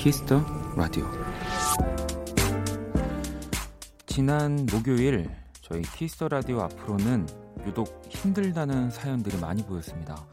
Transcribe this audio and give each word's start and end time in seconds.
키스 0.00 0.26
더 0.26 0.42
라디오 0.78 1.04
지난 4.06 4.66
목요일 4.72 5.30
저희 5.60 5.82
키스 5.82 6.11
더 6.11 6.28
라디오 6.28 6.62
앞으로는 6.62 7.26
유독 7.66 8.02
힘들다는 8.08 8.90
사연들이 8.90 9.36
많이 9.36 9.62
보였습니다. 9.62 10.26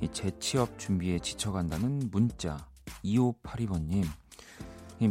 이 0.00 0.08
재취업 0.08 0.78
준비에 0.78 1.18
지쳐간다는 1.18 2.08
문자 2.10 2.56
2582번님 3.04 4.06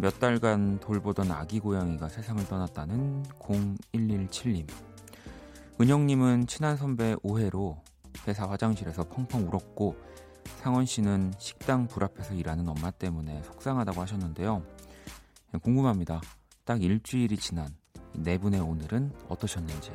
몇 0.02 0.20
달간 0.20 0.80
돌보던 0.80 1.32
아기 1.32 1.60
고양이가 1.60 2.10
세상을 2.10 2.44
떠났다는 2.48 3.22
0117님 3.38 4.68
은영님은 5.80 6.48
친한 6.48 6.76
선배 6.76 7.16
오해로 7.22 7.84
회사 8.28 8.50
화장실에서 8.50 9.04
펑펑 9.04 9.48
울었고 9.48 9.96
상원 10.46 10.86
씨는 10.86 11.34
식당 11.38 11.88
불 11.88 12.04
앞에서 12.04 12.34
일하는 12.34 12.68
엄마 12.68 12.92
때문에 12.92 13.44
속상하다고 13.44 14.02
하셨는데요. 14.02 14.64
궁금합니다. 15.62 16.22
딱 16.64 16.82
일주일이 16.82 17.38
지난 17.38 17.70
네 18.14 18.38
분의 18.38 18.60
오늘은 18.60 19.12
어떠셨는지. 19.30 19.92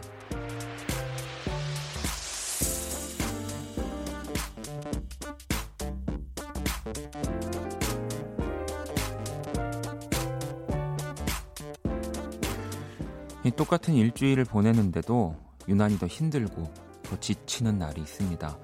똑같은 13.60 13.92
일주일을 13.92 14.46
보내는데도 14.46 15.36
유난히 15.68 15.98
더 15.98 16.06
힘들고 16.06 16.72
더 17.02 17.20
지치는 17.20 17.78
날이 17.78 18.00
있습니다. 18.00 18.58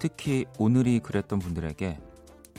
특히 0.00 0.46
오늘이 0.58 0.98
그랬던 1.00 1.40
분들에게 1.40 2.00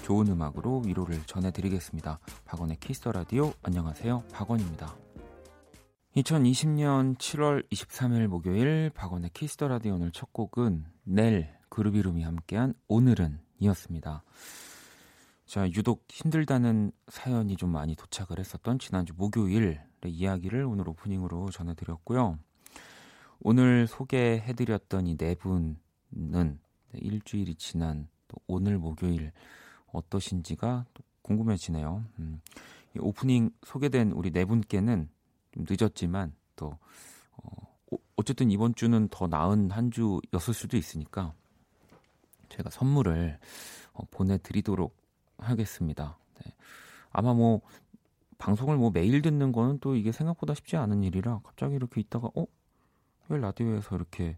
좋은 0.03 0.28
음악으로 0.28 0.84
위로를 0.86 1.23
전해드리겠습니다. 1.25 2.20
박원의 2.45 2.78
키스 2.80 2.99
더 2.99 3.11
라디오 3.11 3.52
안녕하세요. 3.64 4.25
박원입니다. 4.31 4.95
2020년 6.17 7.17
7월 7.17 7.67
23일 7.72 8.28
목요일 8.28 8.92
박원의 8.94 9.31
키스 9.33 9.56
더 9.56 9.69
라디오 9.69 9.95
오늘 9.95 10.12
첫 10.12 10.31
곡은 10.31 10.86
넬 11.03 11.58
그루비룸이 11.69 12.22
함께한 12.22 12.75
오늘은 12.88 13.39
이었습니다. 13.58 14.23
자, 15.47 15.67
유독 15.72 16.06
힘들다는 16.09 16.92
사연이 17.08 17.56
좀 17.58 17.72
많이 17.72 17.95
도착을 17.95 18.38
했었던 18.38 18.78
지난주 18.78 19.16
목요일의 19.17 19.81
이야기를 20.06 20.64
오늘 20.66 20.88
오프닝으로 20.89 21.50
전해드렸고요. 21.50 22.38
오늘 23.39 23.88
소개해드렸던 23.88 25.08
이 25.08 25.17
네 25.17 25.34
분은 25.34 26.59
일주일이 26.97 27.56
지난 27.56 28.08
또 28.28 28.38
오늘 28.47 28.78
목요일 28.78 29.31
어떠신지가 29.92 30.86
또 30.94 31.03
궁금해지네요. 31.22 32.03
음, 32.20 32.42
오프닝 33.00 33.52
소개된 33.66 34.11
우리 34.11 34.31
네 34.31 34.45
분께는 34.45 35.09
좀 35.52 35.66
늦었지만 35.69 36.34
또 36.56 36.78
어, 37.38 37.50
어쨌든 38.16 38.52
이번 38.52 38.75
주는 38.75 39.08
더 39.09 39.28
나은 39.28 39.72
한 39.72 39.92
주였을 39.92 40.53
수도 40.53 40.78
있으니까 40.78 41.34
제가 42.50 42.69
선물을 42.69 43.39
어, 43.94 44.03
보내드리도록 44.12 44.95
하겠습니다. 45.38 46.17
네. 46.44 46.53
아마 47.12 47.34
뭐 47.34 47.62
방송을 48.38 48.78
뭐 48.78 48.89
매일 48.92 49.22
듣는 49.22 49.52
거는 49.52 49.80
또 49.80 49.95
이게 49.95 50.12
생각보다 50.12 50.53
쉽지 50.53 50.78
않은 50.78 51.03
일이라 51.03 51.41
갑자기 51.44 51.75
이렇게 51.75 52.01
있다가 52.01 52.30
어? 52.35 52.46
왜 53.30 53.38
라디오에서 53.38 53.96
이렇게 53.96 54.38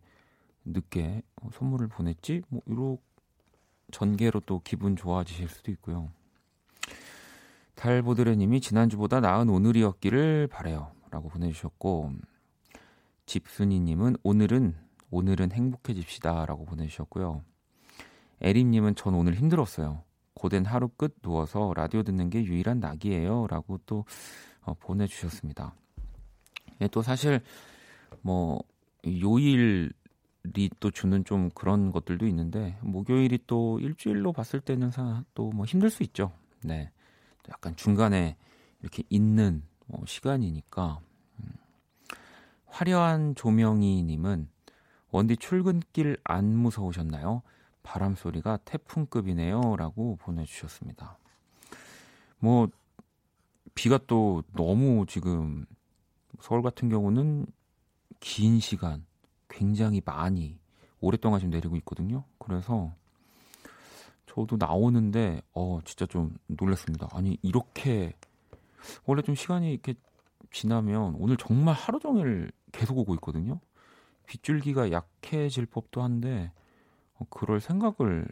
늦게 0.66 1.22
어, 1.42 1.50
선물을 1.54 1.88
보냈지? 1.88 2.42
뭐 2.50 2.62
이런 2.66 2.98
전개로 3.92 4.42
또 4.42 4.62
기분 4.64 4.96
좋아지실 4.96 5.48
수도 5.48 5.72
있고요. 5.72 6.10
달보드레님이 7.76 8.62
지난주보다 8.62 9.20
나은 9.20 9.50
오늘이었기를 9.50 10.48
바래요라고 10.48 11.30
보내주셨고 11.30 12.14
집순이님은 13.26 14.18
오늘은 14.24 14.76
오늘은 15.10 15.52
행복해집시다라고 15.52 16.66
보내주셨고요. 16.66 17.44
에림님은 18.42 18.96
전 18.96 19.14
오늘 19.14 19.36
힘들었어요. 19.36 20.04
고된 20.34 20.66
하루 20.66 20.90
끝 20.90 21.16
누워서 21.22 21.74
라디오 21.76 22.04
듣는 22.04 22.30
게 22.30 22.44
유일한 22.44 22.80
낙이에요라고 22.80 23.80
또 23.86 24.06
어, 24.62 24.74
보내주셨습니다. 24.74 25.76
예, 26.82 26.88
또 26.88 27.02
사실 27.02 27.42
뭐 28.22 28.62
요일 29.06 29.94
또 30.80 30.92
주는 30.92 31.24
좀 31.24 31.50
그런 31.52 31.92
것들도 31.92 32.28
있는데 32.28 32.78
목요일이 32.82 33.40
또 33.48 33.80
일주일로 33.80 34.34
봤을 34.34 34.60
때는 34.60 34.92
또 35.34 35.52
뭐 35.52 35.66
힘들 35.66 35.90
수 35.90 36.04
있죠. 36.04 36.32
네, 36.64 36.92
약간 37.50 37.76
중간에 37.76 38.36
이렇게 38.82 39.04
있는 39.10 39.64
뭐 39.88 40.04
시간이니까 40.06 41.00
음. 41.40 41.46
화려한 42.66 43.36
조명이님은 43.36 44.50
원디 45.12 45.38
출근길 45.38 46.18
안 46.24 46.56
무서우셨나요? 46.56 47.42
바람 47.84 48.16
소리가 48.16 48.58
태풍급이네요라고 48.66 50.18
보내주셨습니다. 50.18 51.18
뭐 52.40 52.68
비가 53.76 54.00
또 54.08 54.44
너무 54.54 55.06
지금 55.08 55.66
서울 56.42 56.62
같은 56.62 56.90
경우는 56.90 57.46
긴 58.20 58.60
시간 58.60 59.06
굉장히 59.54 60.02
많이 60.04 60.58
오랫동안 61.00 61.40
지금 61.40 61.52
내리고 61.52 61.76
있거든요. 61.78 62.24
그래서 62.40 62.92
저도 64.26 64.58
나오는데 64.58 65.42
어 65.54 65.80
진짜 65.86 66.06
좀 66.08 66.36
놀랐습니다. 66.48 67.08
아니 67.12 67.38
이렇게 67.44 68.14
원래 69.06 69.22
좀 69.22 69.36
시간이 69.36 69.72
이렇게 69.72 69.94
지나면 70.52 71.16
오늘 71.20 71.38
정말 71.38 71.76
하루 71.76 72.00
종일 72.00 72.52
계속 72.72 72.98
오고 72.98 73.14
있거든요. 73.16 73.60
빗줄기가 74.26 74.92
약해질 74.92 75.68
법도 75.68 76.02
한데 76.02 76.52
어, 77.16 77.26
그럴 77.30 77.62
생각을 77.62 78.28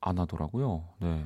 안 0.00 0.18
하더라고요. 0.18 0.84
네. 1.00 1.24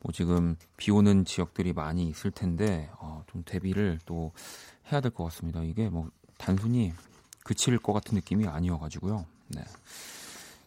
뭐 0.00 0.12
지금 0.12 0.56
비 0.76 0.90
오는 0.90 1.24
지역들이 1.24 1.72
많이 1.72 2.08
있을 2.08 2.30
텐데 2.30 2.88
어, 2.98 3.22
좀 3.26 3.42
대비를 3.44 3.98
또 4.06 4.32
해야 4.90 5.00
될 5.00 5.10
것 5.10 5.24
같습니다. 5.24 5.62
이게 5.62 5.88
뭐 5.88 6.10
단순히 6.38 6.92
그칠 7.46 7.78
것 7.78 7.92
같은 7.92 8.16
느낌이 8.16 8.48
아니어가지고요. 8.48 9.24
네. 9.50 9.62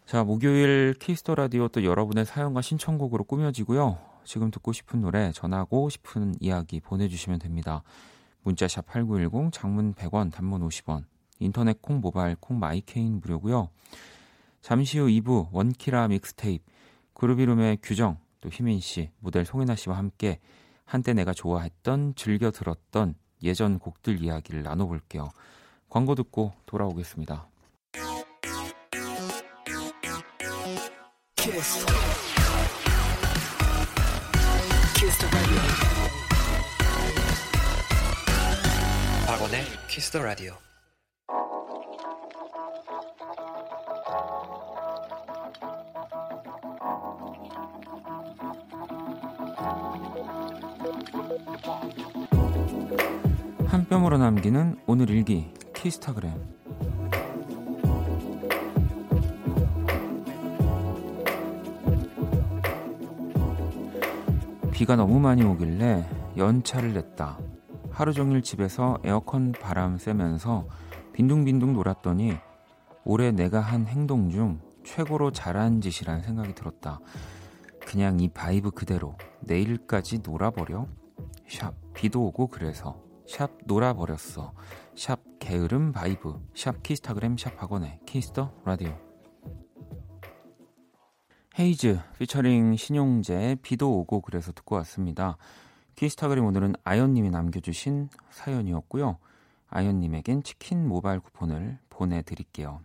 자, 0.06 0.23
목요일 0.23 0.95
키스 0.97 1.21
더 1.21 1.35
라디오 1.35 1.67
또 1.67 1.84
여러분의 1.84 2.25
사연과 2.25 2.62
신청곡으로 2.62 3.25
꾸며지고요. 3.25 4.00
지금 4.23 4.50
듣고 4.50 4.72
싶은 4.72 5.01
노래, 5.01 5.34
전하고 5.34 5.89
싶은 5.89 6.35
이야기 6.39 6.79
보내주시면 6.79 7.39
됩니다. 7.39 7.84
문자샵 8.44 8.85
8910, 8.85 9.51
장문 9.51 9.94
100원, 9.94 10.31
단문 10.31 10.66
50원, 10.69 11.03
인터넷 11.39 11.81
콩, 11.81 12.00
모바일 12.00 12.38
콩, 12.39 12.59
마이 12.59 12.82
K는 12.82 13.19
무료고요. 13.19 13.69
잠시 14.62 15.00
후 15.00 15.07
2부 15.07 15.50
원키라 15.51 16.07
믹스테이프, 16.07 16.63
그루비룸의 17.13 17.79
규정, 17.84 18.18
또 18.39 18.47
휘민 18.50 18.80
씨, 18.79 19.12
모델 19.19 19.44
송해나 19.44 19.75
씨와 19.75 19.97
함께 19.97 20.39
한때 20.85 21.13
내가 21.13 21.34
좋아했던, 21.34 22.13
즐겨 22.16 22.51
들었던 22.51 23.16
예전 23.44 23.79
곡들 23.79 24.23
이야기를 24.23 24.63
나눠볼게요. 24.63 25.29
광고 25.89 26.13
듣고 26.13 26.53
돌아오겠습니다. 26.67 27.47
키스. 31.36 31.86
키스 34.95 35.25
박원의 39.25 39.63
키스 39.88 40.12
더 40.12 40.21
라디오. 40.21 40.53
한 53.68 53.88
뼘으로 53.88 54.18
남기는 54.18 54.80
오늘 54.88 55.09
일기 55.09 55.51
키스타그램 55.80 56.34
비가 64.72 64.98
너무 64.98 65.22
많이 65.22 65.42
오길래 65.46 66.06
연차를 66.36 66.92
냈다. 66.94 67.40
하루 67.92 68.12
종일 68.12 68.42
집에서 68.42 68.98
에어컨 69.06 69.54
바람 69.54 69.98
쐬면서 69.98 70.68
빈둥빈둥 71.14 71.72
놀았더니 71.72 72.34
올해 73.06 73.31
내가 73.31 73.62
한 73.62 73.88
행동 73.88 74.30
중 74.30 74.60
최고로 74.84 75.31
잘한 75.31 75.80
짓이란 75.80 76.24
생각이 76.24 76.56
들었다. 76.56 77.00
그냥 77.80 78.20
이 78.20 78.28
vibe 78.27 78.71
그대로 78.72 79.16
내일까지 79.40 80.20
놀아버려? 80.24 80.88
샵 81.48 81.74
비도 81.94 82.26
오고 82.26 82.48
그래서 82.48 83.02
샵 83.30 83.52
놀아버렸어. 83.66 84.54
샵 85.00 85.22
게으름 85.40 85.94
vibe 85.94 86.45
샵 86.54 86.84
키스타그램 86.84 87.38
샵 87.38 87.57
박원의 87.57 88.01
키스 88.06 88.36
더 88.36 88.54
라디오 88.66 89.00
헤이즈 91.57 91.98
피처링 92.18 92.75
신용재 92.75 93.60
비도 93.62 93.98
오고 94.00 94.19
그래서 94.19 94.51
듣고 94.51 94.75
왔습니다. 94.75 95.38
키스타그램 95.96 96.44
오늘은 96.44 96.74
아연님이 96.84 97.30
남겨주신 97.30 98.10
사연이었고요. 98.31 99.19
아연님에겐 99.69 100.44
치킨 100.44 100.86
모바일 100.86 101.22
쿠폰을 101.22 101.80
보내드릴게요. 101.90 102.81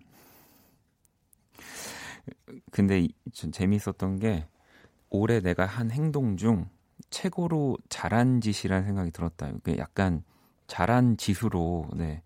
근데 2.70 3.08
좀 3.32 3.50
재미있었던 3.50 4.20
게 4.20 4.46
올해 5.10 5.40
내가 5.40 5.66
한 5.66 5.90
행동 5.90 6.36
중 6.36 6.68
최고로 7.10 7.76
잘한 7.88 8.40
짓이라는 8.40 8.86
생각이 8.86 9.10
들었다. 9.10 9.48
이게 9.48 9.78
약간 9.78 10.22
잘한 10.66 11.16
지수로, 11.16 11.88
네. 11.94 12.22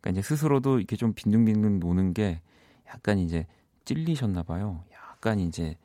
그러니까 0.00 0.10
이제 0.10 0.22
스스로도 0.22 0.78
이렇게 0.78 0.96
좀 0.96 1.14
빈둥빈둥 1.14 1.80
노는 1.80 2.14
게 2.14 2.40
약간 2.88 3.18
이제 3.18 3.46
찔리셨나 3.84 4.42
봐요. 4.44 4.84
약간 4.92 5.40
이제 5.40 5.76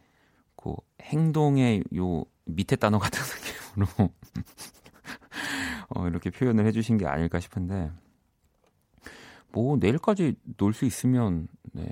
그 0.55 0.73
행동의 1.01 1.83
요 1.95 2.25
밑에 2.45 2.75
단어 2.75 2.99
같은 2.99 3.21
느낌으로 3.77 4.11
어, 5.89 6.07
이렇게 6.07 6.29
표현을 6.29 6.65
해주신 6.67 6.97
게 6.97 7.05
아닐까 7.07 7.39
싶은데 7.39 7.91
뭐 9.51 9.77
내일까지 9.77 10.35
놀 10.57 10.73
수 10.73 10.85
있으면 10.85 11.47
네, 11.73 11.89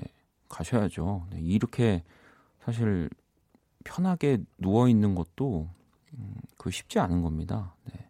가셔야죠. 0.48 1.26
네, 1.30 1.40
이렇게 1.40 2.04
사실 2.64 3.08
편하게 3.84 4.38
누워 4.58 4.88
있는 4.88 5.14
것도 5.14 5.68
음, 6.14 6.34
그 6.58 6.70
쉽지 6.70 6.98
않은 6.98 7.22
겁니다. 7.22 7.74
네. 7.92 8.05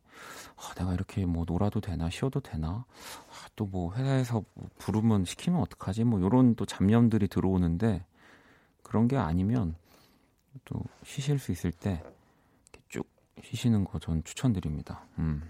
아, 0.56 0.74
내가 0.74 0.94
이렇게 0.94 1.26
뭐 1.26 1.44
놀아도 1.46 1.80
되나 1.80 2.08
쉬어도 2.10 2.40
되나 2.40 2.84
아, 3.28 3.48
또 3.56 3.72
뭐 3.72 3.94
회사에서 3.94 4.42
뭐 4.54 4.68
부르면 4.78 5.24
시키면 5.24 5.60
어떡하지 5.60 6.04
뭐 6.04 6.18
이런 6.20 6.54
또 6.54 6.64
잡념들이 6.66 7.28
들어오는데 7.28 8.04
그런 8.82 9.08
게 9.08 9.16
아니면 9.16 9.76
또 10.64 10.80
쉬실 11.04 11.38
수 11.38 11.52
있을 11.52 11.72
때 11.72 12.02
쭉 12.88 13.06
쉬시는 13.42 13.84
거 13.84 13.98
전 13.98 14.22
추천드립니다. 14.24 15.04
음. 15.18 15.42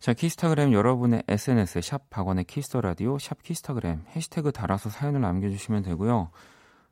자, 0.00 0.14
키스타그램 0.14 0.72
여러분의 0.72 1.24
SNS에 1.28 1.82
샵 1.82 2.08
박원의 2.08 2.44
키스 2.44 2.66
더 2.66 2.80
라디오 2.80 3.18
샵 3.18 3.42
키스타그램 3.42 4.04
해시태그 4.16 4.50
달아서 4.52 4.88
사연을 4.88 5.20
남겨주시면 5.20 5.82
되고요. 5.82 6.30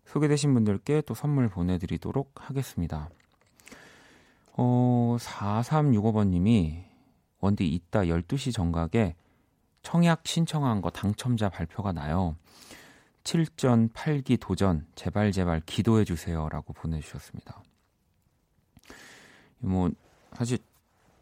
소개되신 0.05 0.53
분들께 0.55 1.03
또 1.03 1.15
선물 1.15 1.49
보내드리도록 1.49 2.33
하겠습니다. 2.37 3.09
어, 4.61 5.17
4365번님이 5.21 6.85
원디 7.39 7.69
이따 7.69 8.03
12시 8.03 8.53
정각에 8.53 9.15
청약 9.83 10.27
신청한 10.27 10.83
거 10.83 10.91
당첨자 10.91 11.49
발표가 11.49 11.93
나요. 11.93 12.37
7전 13.23 13.93
8기 13.93 14.41
도전 14.41 14.85
제발 14.97 15.31
제발 15.31 15.61
기도해 15.65 16.05
주세요라고 16.05 16.73
보내주셨습니다. 16.73 17.63
뭐 19.59 19.91
사실 20.33 20.59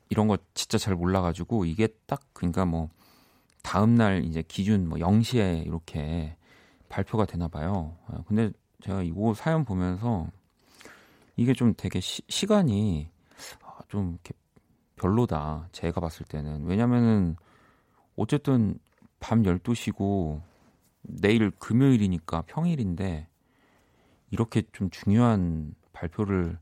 이런 0.09 0.29
거 0.29 0.39
진짜 0.55 0.79
잘 0.79 0.95
몰라가지고 0.95 1.67
이게 1.67 1.89
딱 2.07 2.23
그러니까 2.33 2.65
뭐 2.65 2.89
다음 3.63 3.97
날 3.97 4.25
이제 4.25 4.43
기준 4.49 4.89
뭐 4.89 4.99
0시에 4.99 5.67
이렇게 5.67 6.37
발표가 6.89 7.27
되나 7.27 7.49
봐요. 7.49 7.97
아, 8.07 8.23
근데 8.27 8.51
제가 8.81 9.03
이거 9.03 9.35
사연 9.35 9.67
보면서 9.67 10.27
이게 11.37 11.53
좀 11.53 11.75
되게 11.77 12.01
시, 12.01 12.23
시간이 12.29 13.11
아, 13.11 13.16
좀 13.89 14.13
이렇게 14.13 14.33
별로다. 14.97 15.69
제가 15.73 16.01
봤을 16.01 16.27
때는. 16.27 16.65
왜냐면은 16.67 17.37
어쨌든 18.17 18.79
밤 19.21 19.43
12시고 19.43 20.41
내일 21.03 21.51
금요일이니까 21.53 22.43
평일인데 22.43 23.29
이렇게 24.31 24.63
좀 24.73 24.91
중요한 24.91 25.75
발표를 25.93 26.59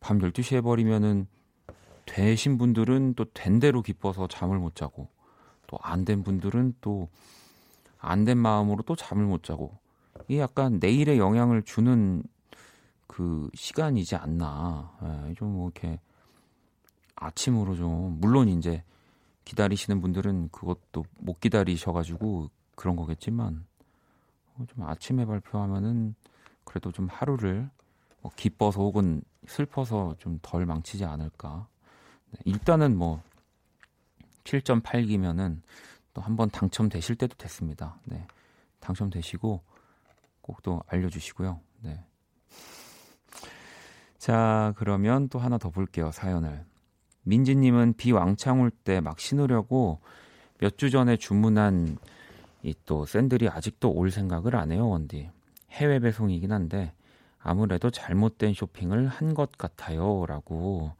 밤 0.00 0.18
12시에 0.18 0.56
해버리면은 0.56 1.26
되신 2.06 2.58
분들은 2.58 3.14
또 3.14 3.24
된 3.32 3.60
대로 3.60 3.82
기뻐서 3.82 4.26
잠을 4.26 4.58
못 4.58 4.74
자고 4.74 5.08
또 5.66 5.78
안 5.82 6.04
된 6.04 6.22
분들은 6.24 6.74
또 6.80 7.08
안 8.00 8.24
된 8.24 8.38
마음으로 8.38 8.82
또 8.82 8.96
잠을 8.96 9.24
못 9.24 9.42
자고 9.44 9.78
이게 10.28 10.40
약간 10.40 10.78
내일에 10.80 11.18
영향을 11.18 11.62
주는 11.62 12.22
그 13.06 13.48
시간이지 13.54 14.16
않나. 14.16 15.26
예, 15.28 15.34
좀뭐 15.34 15.70
이렇게 15.74 16.00
아침으로 17.20 17.76
좀 17.76 18.18
물론 18.20 18.48
이제 18.48 18.82
기다리시는 19.44 20.00
분들은 20.00 20.48
그것도 20.50 21.04
못 21.18 21.38
기다리셔가지고 21.40 22.50
그런 22.74 22.96
거겠지만 22.96 23.64
어, 24.56 24.64
좀 24.68 24.84
아침에 24.84 25.24
발표하면은 25.26 26.14
그래도 26.64 26.90
좀 26.92 27.08
하루를 27.08 27.70
뭐 28.22 28.32
기뻐서 28.36 28.80
혹은 28.82 29.22
슬퍼서 29.46 30.16
좀 30.18 30.38
덜 30.42 30.66
망치지 30.66 31.04
않을까. 31.04 31.68
네, 32.32 32.40
일단은 32.44 32.96
뭐 32.96 33.22
7.8기면은 34.44 35.60
또 36.12 36.22
한 36.22 36.36
번 36.36 36.50
당첨되실 36.50 37.16
때도 37.16 37.36
됐습니다. 37.36 37.98
네. 38.04 38.26
당첨되시고 38.80 39.62
꼭 40.42 40.62
또 40.62 40.82
알려주시고요. 40.88 41.60
네. 41.82 42.04
자, 44.18 44.74
그러면 44.76 45.28
또 45.28 45.38
하나 45.38 45.56
더 45.58 45.70
볼게요, 45.70 46.10
사연을. 46.12 46.66
민지님은 47.24 47.94
비 47.96 48.12
왕창 48.12 48.60
올 48.60 48.70
때 48.84 49.00
막 49.00 49.18
신으려고 49.20 50.00
몇 50.58 50.76
주 50.76 50.90
전에 50.90 51.16
주문한 51.16 51.98
이 52.62 52.74
또 52.84 53.06
샌들이 53.06 53.48
아직도 53.48 53.90
올 53.90 54.10
생각을 54.10 54.54
안 54.56 54.70
해요, 54.72 54.88
원디. 54.88 55.30
해외 55.70 55.98
배송이긴 55.98 56.52
한데 56.52 56.92
아무래도 57.38 57.90
잘못된 57.90 58.52
쇼핑을 58.54 59.08
한 59.08 59.32
것 59.34 59.52
같아요. 59.56 60.26
라고 60.26 60.92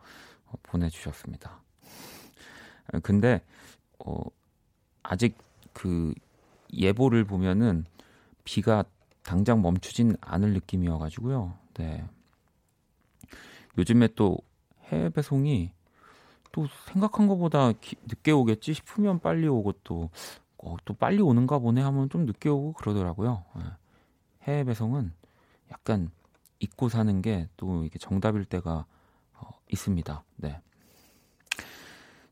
보내주셨습니다. 0.62 1.60
근데, 3.02 3.42
어, 3.98 4.22
아직 5.02 5.36
그 5.74 6.14
예보를 6.72 7.24
보면은 7.24 7.84
비가 8.44 8.84
당장 9.22 9.60
멈추진 9.60 10.16
않을 10.22 10.54
느낌이어가지고요. 10.54 11.52
네. 11.74 12.04
요즘에 13.78 14.08
또 14.16 14.38
해외 14.86 15.10
배송이 15.10 15.72
또 16.52 16.66
생각한 16.86 17.28
것보다 17.28 17.72
기, 17.72 17.96
늦게 18.06 18.32
오겠지 18.32 18.74
싶으면 18.74 19.20
빨리 19.20 19.46
오고 19.48 19.74
또, 19.84 20.10
어, 20.58 20.76
또 20.84 20.94
빨리 20.94 21.20
오는가 21.22 21.58
보네 21.58 21.80
하면 21.82 22.08
좀 22.10 22.26
늦게 22.26 22.48
오고 22.48 22.72
그러더라고요. 22.74 23.44
네. 23.56 23.62
해외 24.42 24.64
배송은 24.64 25.12
약간 25.70 26.10
잊고 26.58 26.88
사는 26.88 27.22
게 27.22 27.48
또 27.56 27.84
이게 27.84 27.98
정답일 27.98 28.44
때가 28.44 28.86
어, 29.34 29.48
있습니다. 29.70 30.24
네. 30.36 30.60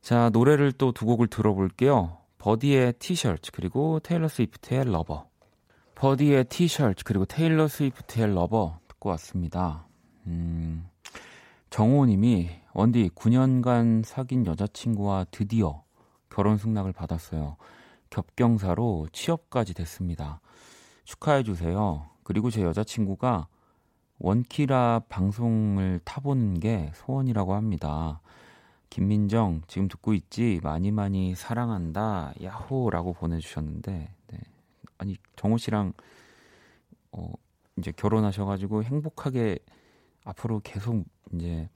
자, 0.00 0.30
노래를 0.30 0.72
또 0.72 0.92
두 0.92 1.06
곡을 1.06 1.26
들어볼게요. 1.28 2.18
버디의 2.38 2.94
티셔츠 2.94 3.52
그리고 3.52 4.00
테일러 4.00 4.28
스위프트의 4.28 4.84
Lover. 4.90 5.28
버디의 5.94 6.44
티셔츠 6.44 7.04
그리고 7.04 7.25
테일러 7.25 7.68
스위프트의 7.68 8.34
Lover 8.34 8.78
듣고 8.88 9.10
왔습니다. 9.10 9.87
음, 10.26 10.88
정호 11.70 12.06
님이 12.06 12.50
원디 12.78 13.08
9년간 13.08 14.04
사귄 14.04 14.47
여자친구와 14.47 15.26
드디어 15.32 15.82
결혼 16.30 16.56
승낙을 16.56 16.92
받았어요. 16.92 17.56
겹경사로 18.08 19.08
취업까지 19.11 19.75
됐습니다. 19.75 20.40
축하해 21.02 21.42
주세요. 21.42 22.08
그리고 22.23 22.50
제 22.50 22.62
여자친구가 22.62 23.49
원키라 24.20 25.06
방송을 25.08 25.99
타보는 26.04 26.61
게 26.61 26.92
소원이라고 26.94 27.54
합니다. 27.54 28.20
김민정 28.90 29.62
지금 29.66 29.88
듣고 29.88 30.14
있지 30.14 30.61
많이 30.62 30.92
많이 30.92 31.35
사랑한다 31.35 32.32
야호라고 32.40 33.12
보내주셨는데 33.14 34.14
네. 34.28 34.38
아니 34.99 35.16
정호 35.35 35.58
씨랑 35.58 35.94
어 37.11 37.32
이제 37.76 37.90
결혼하셔가지고 37.90 38.85
행복하게 38.85 39.58
앞으로 40.23 40.61
계속 40.62 41.04
이제 41.32 41.68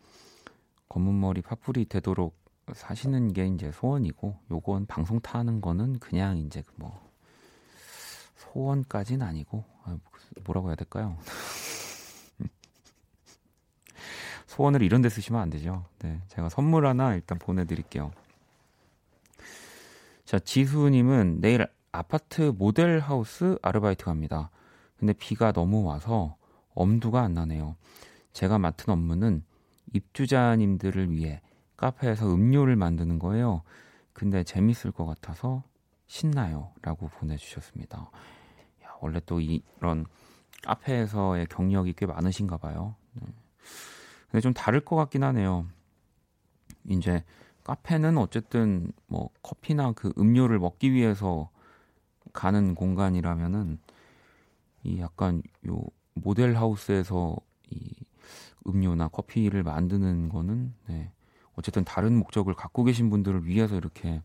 검은 0.93 1.19
머리 1.19 1.41
파뿌리 1.41 1.87
되도록 1.87 2.37
사시는 2.75 3.33
게 3.33 3.47
이제 3.47 3.73
소원이고 3.73 4.37
요건 4.51 4.85
방송 4.85 5.21
타는 5.21 5.63
거는 5.63 5.99
그냥 6.01 6.37
이제 6.37 6.63
뭐 6.77 7.11
소원까지는 8.37 9.27
아니고 9.27 9.65
아, 9.85 9.97
뭐라고 10.45 10.69
해야 10.69 10.77
될까요? 10.77 11.17
소원을 14.47 14.83
이런 14.83 15.01
데 15.01 15.09
쓰시면 15.09 15.41
안 15.41 15.49
되죠. 15.49 15.87
네, 16.01 16.21
제가 16.29 16.51
선물 16.51 16.87
하나 16.87 17.15
일단 17.15 17.39
보내드릴게요. 17.39 18.11
자, 20.27 20.39
지수님은 20.39 21.41
내일 21.41 21.67
아파트 21.91 22.53
모델 22.55 22.99
하우스 22.99 23.57
아르바이트 23.63 24.05
갑니다. 24.05 24.51
근데 24.99 25.15
비가 25.15 25.53
너무 25.53 25.85
와서 25.85 26.37
엄두가 26.75 27.23
안 27.23 27.33
나네요. 27.33 27.77
제가 28.35 28.59
맡은 28.59 28.93
업무는 28.93 29.43
입주자님들을 29.93 31.11
위해 31.11 31.41
카페에서 31.77 32.33
음료를 32.33 32.77
만드는 32.77 33.19
거예요. 33.19 33.63
근데 34.13 34.45
재밌을 34.45 34.93
것 34.93 35.05
같아서 35.05 35.63
신나요. 36.07 36.73
라고 36.83 37.09
보내주셨습니다. 37.09 38.11
야, 38.85 38.97
원래 39.01 39.21
또 39.25 39.41
이런 39.41 40.07
카페에서의 40.63 41.47
경력이 41.47 41.95
꽤 41.95 42.07
많으신가 42.07 42.59
봐요. 42.59 42.95
네. 43.15 43.27
근데 44.31 44.41
좀 44.41 44.53
다를 44.53 44.81
것 44.81 44.97
같긴 44.97 45.25
하네요. 45.25 45.67
이제 46.89 47.25
카페는 47.65 48.19
어쨌든 48.19 48.93
뭐 49.07 49.31
커피나 49.43 49.93
그 49.93 50.13
음료를 50.19 50.59
먹기 50.59 50.93
위해서 50.93 51.51
가는 52.33 52.75
공간이라면은 52.75 53.79
이 54.85 55.01
약간 55.01 55.43
요 55.67 55.83
모델 56.15 56.57
하우스에서 56.57 57.37
이 57.71 57.95
음료나 58.67 59.09
커피를 59.09 59.63
만드는 59.63 60.29
거는 60.29 60.75
네. 60.89 61.11
어쨌든 61.55 61.85
다른 61.85 62.17
목적을 62.19 62.55
갖고 62.55 62.85
계신 62.85 63.11
분들을 63.11 63.47
위해서 63.47 63.77
이렇게 63.77 64.23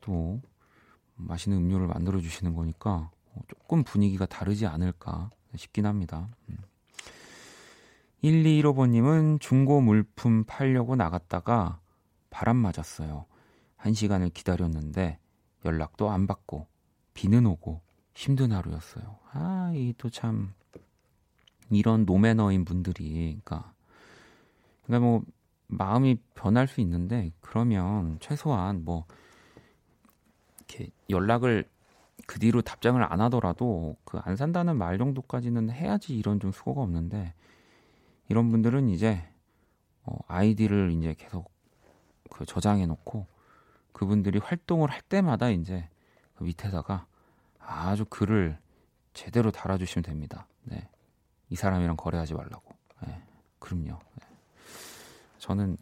또 0.00 0.40
맛있는 1.16 1.58
음료를 1.58 1.86
만들어 1.86 2.20
주시는 2.20 2.54
거니까 2.54 3.10
조금 3.48 3.84
분위기가 3.84 4.26
다르지 4.26 4.66
않을까 4.66 5.30
싶긴 5.56 5.86
합니다. 5.86 6.28
1215번님은 8.22 9.40
중고 9.40 9.80
물품 9.80 10.44
팔려고 10.44 10.96
나갔다가 10.96 11.80
바람 12.30 12.56
맞았어요. 12.56 13.26
한 13.76 13.92
시간을 13.92 14.30
기다렸는데 14.30 15.18
연락도 15.64 16.10
안 16.10 16.26
받고 16.26 16.66
비는 17.12 17.46
오고 17.46 17.82
힘든 18.14 18.52
하루였어요. 18.52 19.18
아, 19.32 19.72
이 19.74 19.92
또 19.98 20.08
참 20.10 20.54
이런 21.70 22.04
노매너인 22.04 22.64
분들이 22.64 23.40
그러니까 23.44 23.72
그러니까 24.84 25.06
뭐 25.06 25.22
마음이 25.68 26.18
변할 26.34 26.68
수 26.68 26.80
있는데 26.80 27.32
그러면 27.40 28.18
최소한 28.20 28.84
뭐 28.84 29.06
이렇게 30.58 30.90
연락을 31.10 31.68
그 32.26 32.38
뒤로 32.38 32.62
답장을 32.62 33.02
안 33.02 33.20
하더라도 33.22 33.96
그 34.04 34.18
안 34.24 34.36
산다는 34.36 34.76
말 34.78 34.98
정도까지는 34.98 35.70
해야지 35.70 36.16
이런 36.16 36.40
좀 36.40 36.52
수고가 36.52 36.82
없는데 36.82 37.34
이런 38.28 38.50
분들은 38.50 38.88
이제 38.88 39.22
어 40.04 40.18
아이디를 40.28 40.92
이제 40.92 41.14
계속 41.18 41.50
그 42.30 42.44
저장해 42.46 42.86
놓고 42.86 43.26
그분들이 43.92 44.38
활동을 44.38 44.90
할 44.90 45.00
때마다 45.02 45.50
이제 45.50 45.88
그 46.36 46.44
밑에다가 46.44 47.06
아주 47.60 48.04
글을 48.06 48.58
제대로 49.14 49.50
달아주시면 49.50 50.04
됩니다. 50.04 50.46
네. 50.64 50.88
이 51.54 51.56
사람이랑 51.56 51.96
거래하지 51.96 52.34
말라고. 52.34 52.74
네. 53.06 53.22
그럼요. 53.60 54.00
네. 54.16 54.26
저는 55.38 55.76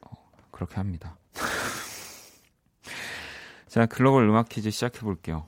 어, 0.00 0.10
그렇게 0.50 0.74
합니다. 0.74 1.16
자, 3.68 3.86
글로벌 3.86 4.28
음악 4.28 4.48
퀴즈 4.48 4.72
시작해 4.72 5.02
볼게요. 5.02 5.46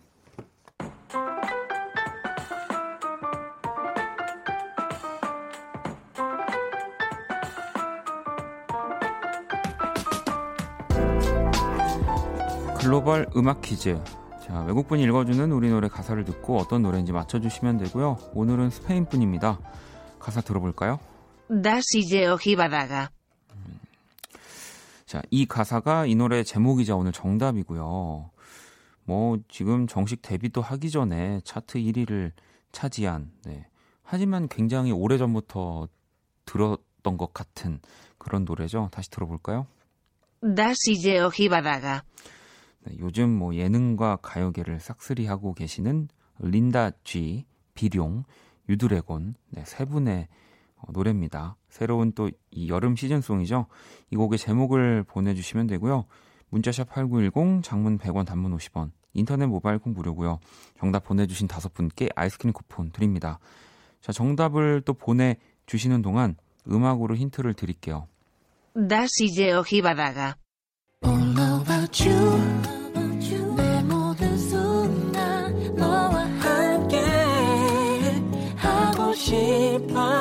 글로벌 12.78 13.26
음악 13.34 13.60
퀴즈. 13.62 14.00
자, 14.48 14.62
외국분이 14.62 15.02
읽어주는 15.02 15.52
우리 15.52 15.68
노래 15.68 15.88
가사를 15.88 16.24
듣고 16.24 16.56
어떤 16.56 16.80
노래인지 16.80 17.12
맞춰주시면 17.12 17.76
되고요. 17.76 18.16
오늘은 18.32 18.70
스페인 18.70 19.04
분입니다. 19.04 19.58
가사 20.18 20.40
들어볼까요? 20.40 20.98
다시 21.62 22.05
제 22.05 22.26
여기 22.28 22.38
바다가. 22.40 23.10
자, 25.04 25.22
이 25.30 25.44
가사가 25.44 26.06
이 26.06 26.14
노래 26.14 26.42
제목이자 26.44 26.96
오늘 26.96 27.12
정답이고요. 27.12 28.30
뭐 29.04 29.38
지금 29.48 29.86
정식 29.86 30.22
데뷔도 30.22 30.62
하기 30.62 30.90
전에 30.90 31.42
차트 31.44 31.78
1위를 31.78 32.32
차지한 32.72 33.30
네. 33.44 33.66
하지만 34.02 34.48
굉장히 34.48 34.92
오래 34.92 35.18
전부터 35.18 35.88
들었던 36.46 37.18
것 37.18 37.34
같은 37.34 37.80
그런 38.16 38.46
노래죠. 38.46 38.88
다시 38.92 39.10
들어볼까요? 39.10 39.66
다시제 40.56 41.20
오 41.20 41.30
히바다가. 41.34 42.02
네, 42.84 42.96
요즘 42.98 43.30
뭐 43.30 43.54
예능과 43.54 44.16
가요계를 44.22 44.80
싹쓸이 44.80 45.26
하고 45.26 45.54
계시는 45.54 46.08
린다 46.38 46.90
G, 47.04 47.46
비룡, 47.74 48.24
유드래곤 48.68 49.34
네, 49.50 49.64
세 49.66 49.84
분의 49.84 50.28
어, 50.76 50.92
노래입니다. 50.92 51.56
새로운 51.68 52.12
또 52.12 52.30
이 52.50 52.68
여름 52.68 52.96
시즌송이죠. 52.96 53.66
이 54.10 54.16
곡의 54.16 54.38
제목을 54.38 55.04
보내주시면 55.04 55.66
되고요. 55.68 56.04
문자샵 56.50 56.88
8910, 56.88 57.62
장문 57.62 57.98
100원, 57.98 58.26
단문 58.26 58.56
50원, 58.56 58.90
인터넷 59.12 59.46
모바일 59.46 59.78
콩 59.78 59.92
무료고요. 59.92 60.40
정답 60.78 61.04
보내주신 61.04 61.46
다섯 61.46 61.72
분께 61.74 62.08
아이스크림 62.16 62.52
쿠폰 62.52 62.90
드립니다. 62.90 63.38
자, 64.00 64.12
정답을 64.12 64.82
또 64.84 64.94
보내주시는 64.94 66.02
동안 66.02 66.36
음악으로 66.68 67.16
힌트를 67.16 67.54
드릴게요. 67.54 68.08
다시 68.88 69.32
제오 69.34 69.62
히바다가. 69.66 70.36
싶어 79.28 80.18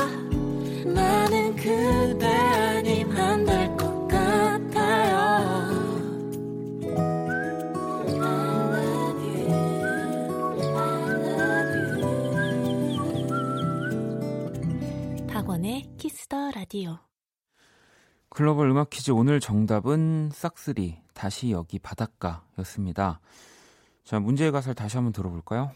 나는 0.86 1.56
그대 1.56 2.26
아님 2.28 3.10
안 3.12 3.46
될 3.46 3.78
것 3.78 4.08
같아요 4.10 5.18
박원의 15.28 15.84
키스 15.98 16.31
더 16.32 16.52
라디오 16.52 16.98
글로벌 18.30 18.70
음악 18.70 18.90
퀴즈 18.90 19.12
오늘 19.12 19.40
정답은 19.40 20.30
싹쓰리 20.32 21.02
다시 21.14 21.50
여기 21.52 21.80
바닷가였습니다. 21.80 23.20
자 24.04 24.20
문제의 24.20 24.52
가사를 24.52 24.76
다시 24.76 24.98
한번 24.98 25.12
들어볼까요? 25.12 25.72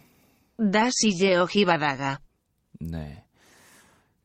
다시 0.71 1.17
제 1.17 1.33
여기 1.33 1.65
바다가 1.65 2.19
네. 2.79 3.23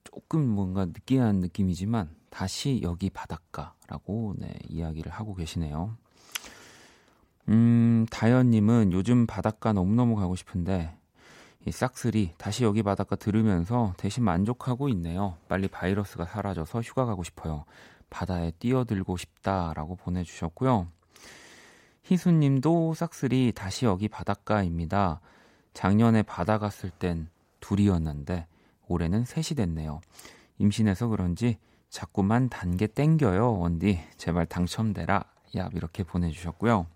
조금 0.04 0.46
뭔가 0.48 0.86
느끼한 0.86 1.36
느낌이지만 1.36 2.10
다시 2.30 2.80
여기 2.82 3.10
바닷가라고 3.10 4.34
네, 4.38 4.54
이야기를 4.68 5.12
하고 5.12 5.34
계시네요. 5.34 5.96
음, 7.48 8.06
다현님은 8.10 8.92
요즘 8.92 9.26
바닷가 9.26 9.72
너무너무 9.72 10.16
가고 10.16 10.36
싶은데 10.36 10.96
이 11.66 11.72
싹쓸이 11.72 12.34
다시 12.38 12.64
여기 12.64 12.82
바닷가 12.82 13.16
들으면서 13.16 13.94
대신 13.96 14.24
만족하고 14.24 14.88
있네요. 14.90 15.36
빨리 15.48 15.68
바이러스가 15.68 16.24
사라져서 16.24 16.80
휴가 16.80 17.04
가고 17.04 17.24
싶어요. 17.24 17.64
바다에 18.08 18.52
뛰어들고 18.58 19.16
싶다라고 19.16 19.96
보내주셨고요. 19.96 20.88
희수님도 22.04 22.94
싹쓸이 22.94 23.52
다시 23.54 23.84
여기 23.84 24.08
바닷가입니다. 24.08 25.20
작년에 25.74 26.22
바다 26.22 26.58
갔을 26.58 26.90
땐 26.90 27.28
둘이었는데 27.60 28.46
올해는 28.88 29.24
셋이 29.24 29.56
됐네요. 29.56 30.00
임신해서 30.58 31.08
그런지 31.08 31.58
자꾸만 31.88 32.48
단계 32.48 32.86
땡겨요. 32.86 33.58
원디 33.58 34.00
제발 34.16 34.46
당첨되라. 34.46 35.24
야 35.56 35.70
이렇게 35.72 36.02
보내주셨고요. 36.02 36.86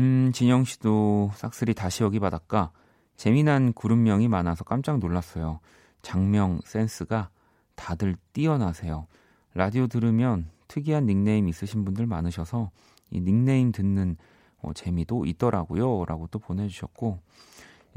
음 0.00 0.32
진영 0.32 0.64
씨도 0.64 1.32
싹쓸이 1.34 1.74
다시 1.74 2.02
여기 2.02 2.18
바닷가 2.20 2.70
재미난 3.16 3.72
그룹명이 3.72 4.28
많아서 4.28 4.64
깜짝 4.64 4.98
놀랐어요. 4.98 5.60
장명 6.02 6.60
센스가 6.64 7.30
다들 7.74 8.16
뛰어나세요. 8.32 9.06
라디오 9.54 9.86
들으면 9.86 10.48
특이한 10.68 11.06
닉네임 11.06 11.48
있으신 11.48 11.84
분들 11.84 12.06
많으셔서 12.06 12.70
이 13.10 13.20
닉네임 13.20 13.72
듣는 13.72 14.16
어, 14.62 14.72
재미도 14.72 15.26
있더라고요. 15.26 16.04
라고 16.04 16.26
또 16.28 16.38
보내주셨고, 16.38 17.18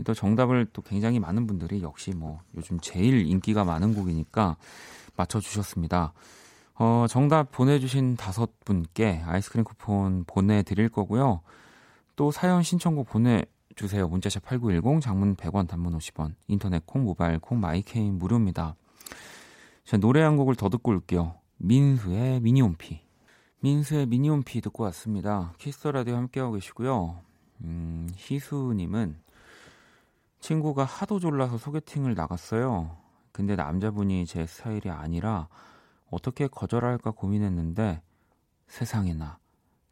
또 0.04 0.14
정답을 0.14 0.68
또 0.74 0.82
굉장히 0.82 1.20
많은 1.20 1.46
분들이 1.46 1.82
역시 1.82 2.12
뭐 2.12 2.42
요즘 2.56 2.80
제일 2.80 3.28
인기가 3.28 3.64
많은 3.64 3.94
곡이니까 3.94 4.58
맞춰주셨습니다. 5.16 6.14
어, 6.76 7.06
정답 7.08 7.52
보내주신 7.52 8.16
다섯 8.16 8.60
분께 8.66 9.22
아이스크림 9.26 9.64
쿠폰 9.64 10.24
보내드릴 10.26 10.90
거고요. 10.90 11.42
또 12.16 12.32
사연 12.32 12.64
신청곡 12.64 13.08
보내주세요. 13.10 14.08
문자샵 14.08 14.44
8910, 14.44 15.02
장문 15.02 15.36
100원, 15.36 15.68
단문 15.68 15.98
50원, 15.98 16.34
인터넷 16.48 16.86
콩, 16.86 17.04
모바일 17.04 17.40
콩, 17.40 17.60
마이 17.60 17.81
K는 17.81 18.18
무료입니다. 18.18 18.76
자, 19.86 19.98
노래 19.98 20.22
한 20.22 20.38
곡을 20.38 20.56
더 20.56 20.70
듣고 20.70 20.92
올게요. 20.92 21.36
민수의 21.58 22.42
미니홈피. 22.42 23.02
민수의 23.60 24.08
미니홈피 24.08 24.62
듣고 24.62 24.84
왔습니다. 24.86 25.54
키스 25.58 25.79
더 25.79 25.92
라디오 25.92 26.16
함께하고 26.16 26.54
계시고요. 26.54 27.22
음, 27.64 28.10
희수님은 28.16 29.23
친구가 30.44 30.84
하도 30.84 31.20
졸라서 31.20 31.58
소개팅을 31.58 32.16
나갔어요. 32.16 32.98
근데 33.32 33.56
남자분이 33.56 34.26
제 34.26 34.46
스타일이 34.46 34.90
아니라 34.90 35.48
어떻게 36.12 36.48
거절할까 36.48 37.12
고민했는데 37.12 38.02
세상에나 38.68 39.40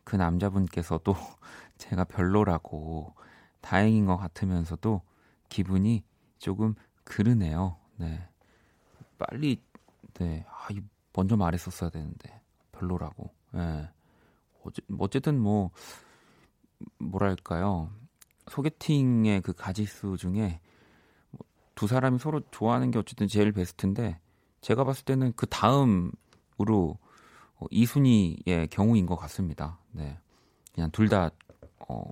그 0.04 0.18
남자분께서도 0.18 1.16
제가 1.78 2.04
별로라고 2.04 3.16
다행인 3.62 4.06
것 4.06 4.18
같으면서도 4.18 5.02
기분이 5.48 6.04
조금 6.38 6.76
그르네요. 7.06 7.78
네. 7.96 8.28
빨리 9.18 9.62
네. 10.16 10.46
아, 10.50 10.68
먼저 11.14 11.38
말했었어야 11.38 11.90
되는데 11.90 12.42
별로라고. 12.74 13.30
예. 13.56 13.90
어째, 14.66 14.82
어쨌든 15.00 15.40
뭐 15.40 15.72
뭐랄까요? 16.98 17.90
소개팅의 18.52 19.42
그 19.42 19.54
가지수 19.54 20.18
중에 20.18 20.60
뭐두 21.32 21.88
사람이 21.88 22.20
서로 22.20 22.42
좋아하는 22.52 22.92
게 22.92 23.00
어쨌든 23.00 23.28
제일 23.28 23.52
베스트인데 23.52 24.20
제가 24.60 24.84
봤을 24.84 25.06
때는 25.06 25.34
그 25.36 25.48
다음으로 25.48 26.98
어, 27.56 27.66
이순희의 27.70 28.68
경우인 28.70 29.06
것 29.06 29.16
같습니다. 29.16 29.80
네. 29.92 30.18
그냥 30.74 30.92
둘 30.92 31.10
다, 31.10 31.30
어, 31.88 32.04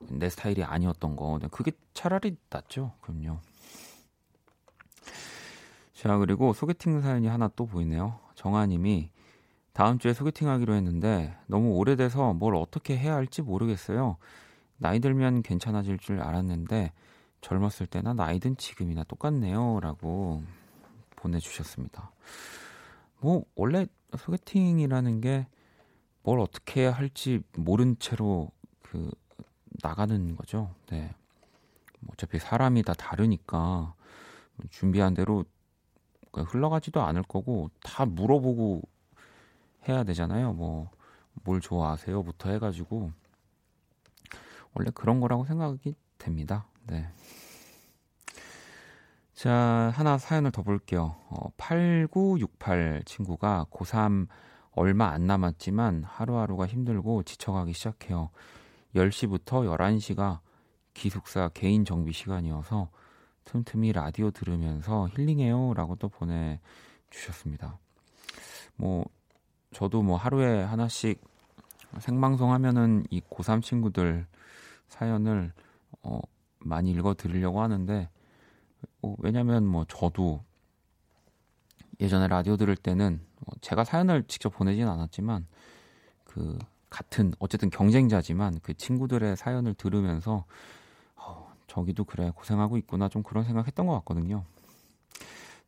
내 0.00 0.28
스타일이 0.28 0.62
아니었던 0.62 1.16
거. 1.16 1.38
네, 1.40 1.48
그게 1.50 1.72
차라리 1.94 2.36
낫죠. 2.50 2.92
그럼요. 3.00 3.38
자, 5.94 6.16
그리고 6.16 6.52
소개팅 6.52 7.00
사연이 7.02 7.26
하나 7.26 7.48
또 7.56 7.66
보이네요. 7.66 8.18
정아님이 8.34 9.10
다음 9.72 9.98
주에 9.98 10.12
소개팅 10.12 10.48
하기로 10.48 10.74
했는데 10.74 11.36
너무 11.46 11.72
오래돼서 11.74 12.32
뭘 12.32 12.54
어떻게 12.54 12.96
해야 12.96 13.14
할지 13.14 13.42
모르겠어요. 13.42 14.16
나이 14.80 14.98
들면 14.98 15.42
괜찮아질 15.42 15.98
줄 15.98 16.20
알았는데 16.20 16.92
젊었을 17.42 17.86
때나 17.86 18.14
나이 18.14 18.38
든 18.40 18.56
지금이나 18.56 19.04
똑같네요. 19.04 19.80
라고 19.80 20.42
보내주셨습니다. 21.16 22.10
뭐, 23.20 23.44
원래 23.54 23.86
소개팅이라는 24.16 25.20
게 25.20 25.46
뭘 26.22 26.40
어떻게 26.40 26.86
할지 26.86 27.40
모른 27.56 27.98
채로 27.98 28.50
그 28.82 29.10
나가는 29.82 30.36
거죠. 30.36 30.74
네. 30.90 31.14
뭐 32.00 32.12
어차피 32.12 32.38
사람이 32.38 32.82
다 32.82 32.92
다르니까 32.94 33.94
준비한 34.70 35.14
대로 35.14 35.44
흘러가지도 36.32 37.00
않을 37.00 37.22
거고 37.22 37.70
다 37.82 38.04
물어보고 38.04 38.82
해야 39.88 40.04
되잖아요. 40.04 40.52
뭐 40.52 40.90
뭘 41.44 41.60
좋아하세요부터 41.60 42.50
해가지고 42.50 43.12
원래 44.74 44.90
그런 44.94 45.20
거라고 45.20 45.44
생각이 45.44 45.94
됩니다. 46.18 46.66
네. 46.86 47.08
자, 49.34 49.90
하나 49.94 50.18
사연을 50.18 50.50
더 50.50 50.62
볼게요. 50.62 51.16
어, 51.30 51.48
8968 51.56 53.02
친구가 53.06 53.66
고3 53.70 54.28
얼마 54.72 55.08
안 55.08 55.26
남았지만 55.26 56.04
하루하루가 56.04 56.66
힘들고 56.66 57.22
지쳐가기 57.22 57.72
시작해요. 57.72 58.30
10시부터 58.94 59.64
11시가 59.64 60.40
기숙사 60.94 61.48
개인 61.54 61.84
정비 61.84 62.12
시간이어서 62.12 62.90
틈틈이 63.44 63.92
라디오 63.92 64.30
들으면서 64.30 65.08
힐링해요 65.08 65.74
라고 65.74 65.96
또 65.96 66.08
보내주셨습니다. 66.08 67.78
뭐, 68.76 69.04
저도 69.72 70.02
뭐 70.02 70.16
하루에 70.16 70.62
하나씩 70.62 71.20
생방송 71.98 72.52
하면은 72.52 73.04
이 73.10 73.20
고3 73.20 73.62
친구들 73.62 74.26
사연을 74.90 75.52
어, 76.02 76.20
많이 76.58 76.90
읽어 76.90 77.14
드리려고 77.14 77.62
하는데 77.62 78.08
어, 79.02 79.14
왜냐면 79.18 79.66
뭐 79.66 79.84
저도 79.88 80.44
예전에 82.00 82.28
라디오 82.28 82.56
들을 82.56 82.76
때는 82.76 83.20
어, 83.46 83.52
제가 83.62 83.84
사연을 83.84 84.24
직접 84.24 84.50
보내진 84.50 84.86
않았지만 84.86 85.46
그 86.24 86.58
같은 86.90 87.32
어쨌든 87.38 87.70
경쟁자지만 87.70 88.60
그 88.62 88.74
친구들의 88.74 89.36
사연을 89.36 89.74
들으면서 89.74 90.44
어, 91.16 91.50
저기도 91.66 92.04
그래 92.04 92.32
고생하고 92.34 92.76
있구나 92.76 93.08
좀 93.08 93.22
그런 93.22 93.44
생각했던 93.44 93.86
것 93.86 93.94
같거든요. 94.00 94.44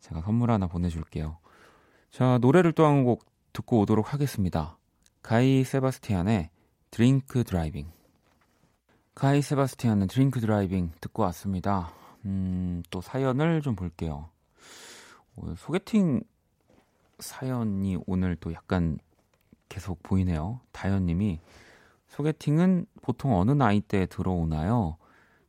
제가 0.01 0.21
선물 0.23 0.51
하나 0.51 0.67
보내줄게요. 0.67 1.39
자 2.11 2.39
노래를 2.39 2.73
또 2.73 2.85
한 2.85 3.05
곡 3.05 3.25
듣고 3.53 3.81
오도록 3.81 4.13
하겠습니다. 4.13 4.77
가이 5.23 5.63
세바스티안의 5.63 6.51
Drink 6.91 7.45
Driving. 7.45 7.91
가이 9.15 9.43
세바스티안의 9.43 10.09
Drink 10.09 10.41
Driving 10.41 10.93
듣고 11.01 11.23
왔습니다. 11.25 11.93
음, 12.25 12.83
또 12.91 13.01
사연을 13.01 13.61
좀 13.61 13.77
볼게요. 13.77 14.31
어, 15.37 15.55
소개팅 15.57 16.23
사연이 17.19 17.99
오늘 18.07 18.37
또 18.37 18.53
약간 18.53 18.99
계속 19.69 20.03
보이네요. 20.03 20.61
다현님이 20.73 21.41
소개팅은 22.09 22.87
보통 23.03 23.35
어느 23.39 23.51
나이 23.53 23.81
때 23.81 24.07
들어오나요? 24.07 24.97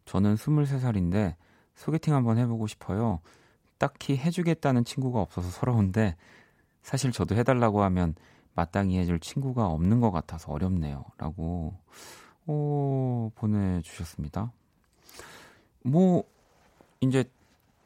저는 0.06 0.36
23살인데 0.36 1.36
소개팅 1.76 2.14
한번 2.14 2.38
해보고 2.38 2.68
싶어요. 2.68 3.22
딱히 3.78 4.18
해주겠다는 4.18 4.84
친구가 4.86 5.22
없어서 5.22 5.50
서러운데 5.50 6.16
사실 6.82 7.12
저도 7.12 7.36
해달라고 7.36 7.82
하면 7.84 8.16
마땅히 8.56 8.98
해줄 8.98 9.20
친구가 9.20 9.68
없는 9.68 10.00
것 10.00 10.12
같아서 10.12 10.52
어렵네요. 10.52 11.06
라고 11.18 11.74
오, 12.46 13.32
보내주셨습니다. 13.36 14.52
뭐 15.84 16.24
이제 17.02 17.24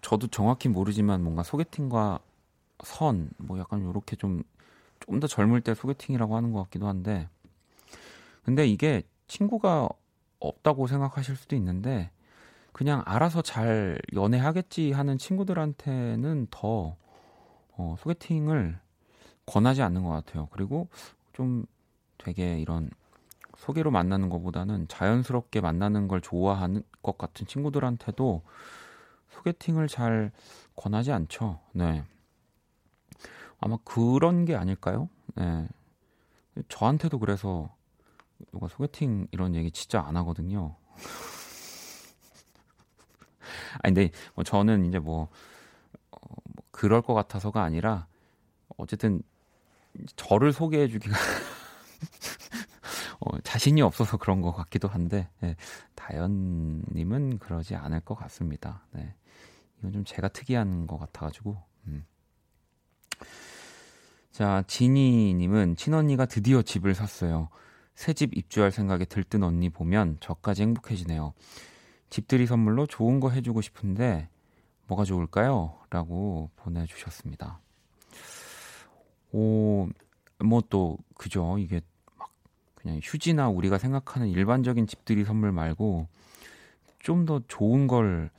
저도 0.01 0.27
정확히 0.27 0.69
모르지만 0.69 1.23
뭔가 1.23 1.43
소개팅과 1.43 2.19
선, 2.83 3.29
뭐 3.37 3.59
약간 3.59 3.83
요렇게 3.83 4.15
좀, 4.15 4.43
좀 4.99 5.19
더 5.19 5.27
젊을 5.27 5.61
때 5.61 5.73
소개팅이라고 5.73 6.35
하는 6.35 6.51
것 6.51 6.63
같기도 6.63 6.87
한데, 6.87 7.29
근데 8.43 8.67
이게 8.67 9.03
친구가 9.27 9.89
없다고 10.39 10.87
생각하실 10.87 11.35
수도 11.35 11.55
있는데, 11.55 12.11
그냥 12.71 13.01
알아서 13.05 13.41
잘 13.41 13.99
연애하겠지 14.13 14.91
하는 14.91 15.17
친구들한테는 15.17 16.47
더, 16.51 16.95
어, 17.71 17.95
소개팅을 17.99 18.79
권하지 19.45 19.81
않는 19.81 20.03
것 20.03 20.09
같아요. 20.09 20.47
그리고 20.51 20.87
좀 21.33 21.65
되게 22.17 22.59
이런 22.59 22.89
소개로 23.67 23.91
만나는 23.91 24.29
것보다는 24.29 24.87
자연스럽게 24.87 25.59
만나는 25.59 26.07
걸 26.07 26.21
좋아하는 26.21 26.83
것 27.03 27.17
같은 27.17 27.45
친구들한테도 27.45 28.41
소개팅을 29.29 29.89
잘 29.89 30.31
권하지 30.77 31.11
않죠. 31.11 31.59
네. 31.73 32.05
아마 33.59 33.77
그런 33.83 34.45
게 34.45 34.55
아닐까요? 34.55 35.09
네. 35.35 35.67
저한테도 36.69 37.19
그래서 37.19 37.75
누가 38.53 38.69
소개팅 38.69 39.27
이런 39.31 39.53
얘기 39.53 39.69
진짜 39.69 40.01
안 40.01 40.15
하거든요. 40.15 40.77
아니 43.83 43.93
근데 43.93 44.11
뭐 44.33 44.45
저는 44.45 44.85
이제 44.85 44.97
뭐, 44.97 45.27
어, 46.11 46.17
뭐 46.21 46.63
그럴 46.71 47.01
것 47.01 47.13
같아서가 47.13 47.63
아니라 47.63 48.07
어쨌든 48.77 49.21
저를 50.15 50.53
소개해 50.53 50.87
주기가 50.87 51.17
어, 53.27 53.39
자신이 53.43 53.81
없어서 53.81 54.17
그런 54.17 54.41
것 54.41 54.51
같기도 54.53 54.87
한데 54.87 55.29
네, 55.41 55.55
다현님은 55.95 57.39
그러지 57.39 57.75
않을 57.75 58.01
것 58.01 58.15
같습니다. 58.15 58.85
네. 58.91 59.13
이건 59.79 59.91
좀 59.91 60.05
제가 60.05 60.29
특이한 60.29 60.87
것 60.87 60.97
같아가지고. 60.97 61.57
음. 61.87 62.05
자, 64.31 64.63
지니님은 64.67 65.75
친언니가 65.75 66.25
드디어 66.25 66.61
집을 66.61 66.93
샀어요. 66.95 67.49
새 67.95 68.13
집 68.13 68.37
입주할 68.37 68.71
생각에 68.71 69.05
들뜬 69.05 69.41
언니 69.43 69.69
보면 69.69 70.17
저까지 70.19 70.61
행복해지네요. 70.61 71.33
집들이 72.11 72.45
선물로 72.45 72.85
좋은 72.85 73.19
거 73.19 73.31
해주고 73.31 73.61
싶은데 73.61 74.29
뭐가 74.87 75.03
좋을까요? 75.03 75.79
라고 75.89 76.51
보내주셨습니다. 76.55 77.59
오, 79.31 79.89
뭐 80.43 80.61
또, 80.69 80.97
그죠. 81.15 81.57
이게 81.57 81.81
막 81.81 81.83
휴지나 83.03 83.49
우리가 83.49 83.77
생각하는 83.77 84.27
일반적인 84.29 84.87
집들이 84.87 85.23
선물 85.25 85.51
말고 85.51 86.07
좀 86.99 87.25
더 87.25 87.41
좋은 87.47 87.87
걸 87.87 88.29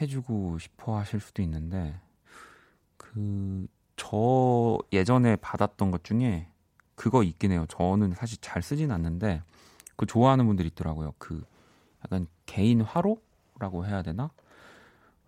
해주고 0.00 0.58
싶어 0.58 0.96
하실 0.98 1.20
수도 1.20 1.42
있는데 1.42 1.94
그 2.96 3.66
저 3.98 4.78
예전에 4.92 5.36
받았던 5.36 5.90
것 5.90 6.04
중에 6.04 6.48
그거 6.94 7.22
있긴 7.24 7.50
해요. 7.52 7.66
저는 7.68 8.14
사실 8.14 8.38
잘 8.40 8.62
쓰진 8.62 8.92
않는데 8.92 9.42
그 9.96 10.06
좋아하는 10.06 10.46
분들이 10.46 10.68
있더라고요. 10.68 11.14
그 11.18 11.44
약간 12.04 12.26
개인 12.46 12.80
화로라고 12.80 13.86
해야 13.86 14.02
되나? 14.02 14.30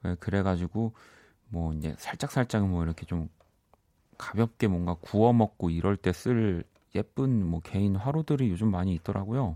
네, 0.02 0.14
그래가지고 0.20 0.92
뭐 1.48 1.72
이제 1.74 1.94
살짝 1.98 2.30
살짝 2.30 2.66
뭐 2.68 2.84
이렇게 2.84 3.04
좀 3.06 3.28
가볍게 4.18 4.68
뭔가 4.68 4.94
구워 5.00 5.32
먹고 5.32 5.70
이럴 5.70 5.96
때 5.96 6.12
쓸 6.12 6.64
예쁜 6.94 7.46
뭐 7.46 7.60
개인 7.60 7.96
화로들이 7.96 8.50
요즘 8.50 8.70
많이 8.70 8.94
있더라고요. 8.94 9.54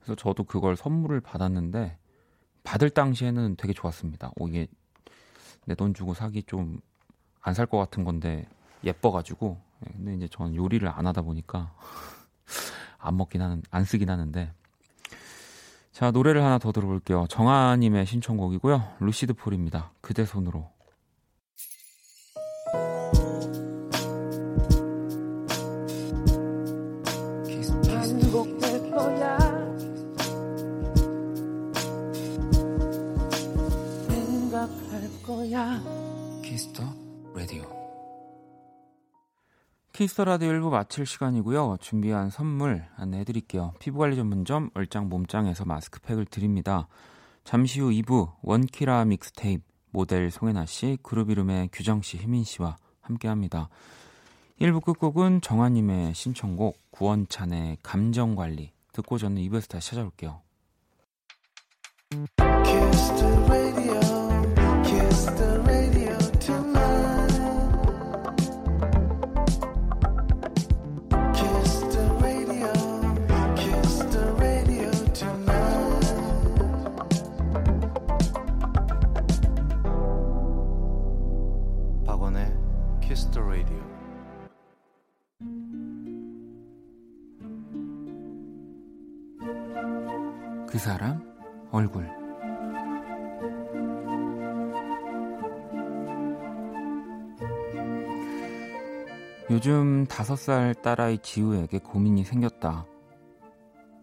그래서 0.00 0.14
저도 0.14 0.44
그걸 0.44 0.76
선물을 0.76 1.20
받았는데 1.20 1.96
받을 2.64 2.90
당시에는 2.90 3.56
되게 3.56 3.72
좋았습니다. 3.72 4.30
오, 4.36 4.48
이게 4.48 4.66
내 5.66 5.74
돈 5.74 5.94
주고 5.94 6.14
사기 6.14 6.42
좀 6.42 6.80
안 7.42 7.54
살 7.54 7.66
것 7.66 7.78
같은 7.78 8.04
건데 8.04 8.46
예뻐가지고. 8.84 9.58
예, 9.86 9.92
근데 9.96 10.14
이제 10.14 10.28
저는 10.28 10.54
요리를 10.56 10.86
안 10.88 11.06
하다 11.06 11.22
보니까 11.22 11.72
안 12.98 13.16
먹긴 13.16 13.40
하는, 13.40 13.62
안 13.70 13.84
쓰긴 13.84 14.10
하는데. 14.10 14.52
자, 15.92 16.10
노래를 16.10 16.42
하나 16.44 16.58
더 16.58 16.70
들어볼게요. 16.72 17.26
정아님의 17.28 18.04
신청곡이고요. 18.06 18.96
루시드 19.00 19.34
폴입니다. 19.34 19.90
그대 20.02 20.24
손으로. 20.26 20.70
거야 35.50 35.82
Kiss 36.42 36.66
the 36.66 36.84
Radio. 37.34 37.64
Kiss 39.92 40.10
the 40.10 40.24
Radio 40.24 40.50
1부 40.50 40.70
마칠 40.70 41.04
시간이고요. 41.04 41.78
준비한 41.80 42.30
선물 42.30 42.84
안내해 42.96 43.24
드릴게요. 43.24 43.74
피부관리 43.80 44.14
전문점 44.16 44.70
얼짱 44.74 45.08
몸짱에서 45.08 45.64
마스크팩을 45.64 46.26
드립니다. 46.26 46.86
잠시 47.42 47.80
후 47.80 47.90
2부 47.90 48.32
원키라 48.42 49.04
믹스테이프 49.06 49.64
모델 49.90 50.30
송해나 50.30 50.66
씨, 50.66 50.98
그룹 51.02 51.30
이름의 51.30 51.70
규정 51.72 52.00
씨, 52.00 52.16
휘민 52.16 52.44
씨와 52.44 52.76
함께 53.00 53.26
합니다. 53.26 53.68
1부 54.60 54.84
끝곡은 54.84 55.40
정아님의 55.40 56.14
신청곡 56.14 56.78
구원찬의 56.92 57.78
감정관리 57.82 58.72
듣고 58.92 59.18
저는 59.18 59.42
2부에서 59.42 59.68
다시 59.68 59.90
찾아올게요. 59.90 60.42
그 90.70 90.78
사람 90.78 91.20
얼굴 91.72 92.08
요즘 99.50 100.06
다섯 100.06 100.36
살 100.36 100.74
딸아이 100.74 101.18
지우에게 101.18 101.80
고민이 101.80 102.22
생겼다. 102.22 102.86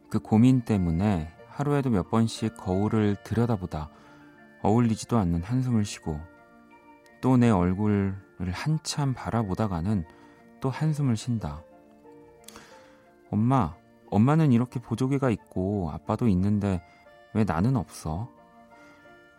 그 0.09 0.19
고민 0.19 0.61
때문에 0.61 1.31
하루에도 1.47 1.89
몇 1.89 2.09
번씩 2.09 2.57
거울을 2.57 3.15
들여다보다 3.23 3.89
어울리지도 4.61 5.17
않는 5.17 5.43
한숨을 5.43 5.85
쉬고 5.85 6.19
또 7.21 7.37
내 7.37 7.49
얼굴을 7.49 8.15
한참 8.51 9.13
바라보다가는 9.13 10.05
또 10.59 10.69
한숨을 10.69 11.15
쉰다. 11.15 11.63
엄마, 13.31 13.75
엄마는 14.09 14.51
이렇게 14.51 14.79
보조개가 14.79 15.29
있고 15.31 15.91
아빠도 15.91 16.27
있는데 16.27 16.81
왜 17.33 17.43
나는 17.43 17.75
없어? 17.75 18.29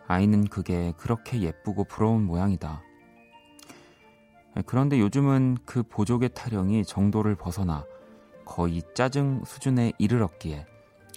아이는 0.07 0.45
그게 0.45 0.93
그렇게 0.97 1.41
예쁘고 1.41 1.83
부러운 1.83 2.23
모양이다. 2.23 2.81
그런데 4.65 4.99
요즘은 4.99 5.57
그 5.65 5.83
보조개 5.83 6.29
타령이 6.29 6.83
정도를 6.83 7.35
벗어나 7.35 7.85
거의 8.45 8.81
짜증 8.95 9.43
수준에 9.45 9.93
이르렀기에 9.99 10.65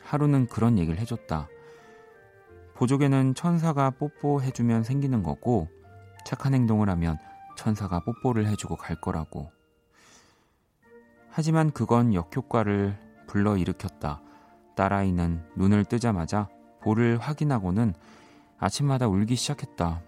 하루는 0.03 0.47
그런 0.47 0.79
얘기를 0.79 0.99
해줬다. 0.99 1.49
보조개는 2.75 3.35
천사가 3.35 3.91
뽀뽀해주면 3.91 4.83
생기는 4.83 5.23
거고 5.23 5.69
착한 6.25 6.55
행동을 6.55 6.91
하면 6.91 7.17
천사가 7.57 8.01
뽀뽀를 8.01 8.47
해주고 8.47 8.77
갈 8.77 9.01
거라고. 9.01 9.51
하지만 11.31 11.71
그건 11.71 12.13
역효과를 12.13 13.12
불러일으켰다. 13.33 14.21
딸아이는 14.77 15.43
눈을 15.57 15.87
뜨자마자 15.87 16.49
볼을 16.83 17.19
확인하고는 17.19 17.95
아침마다 18.59 19.09
울기 19.09 19.37
시작했다. 19.37 20.03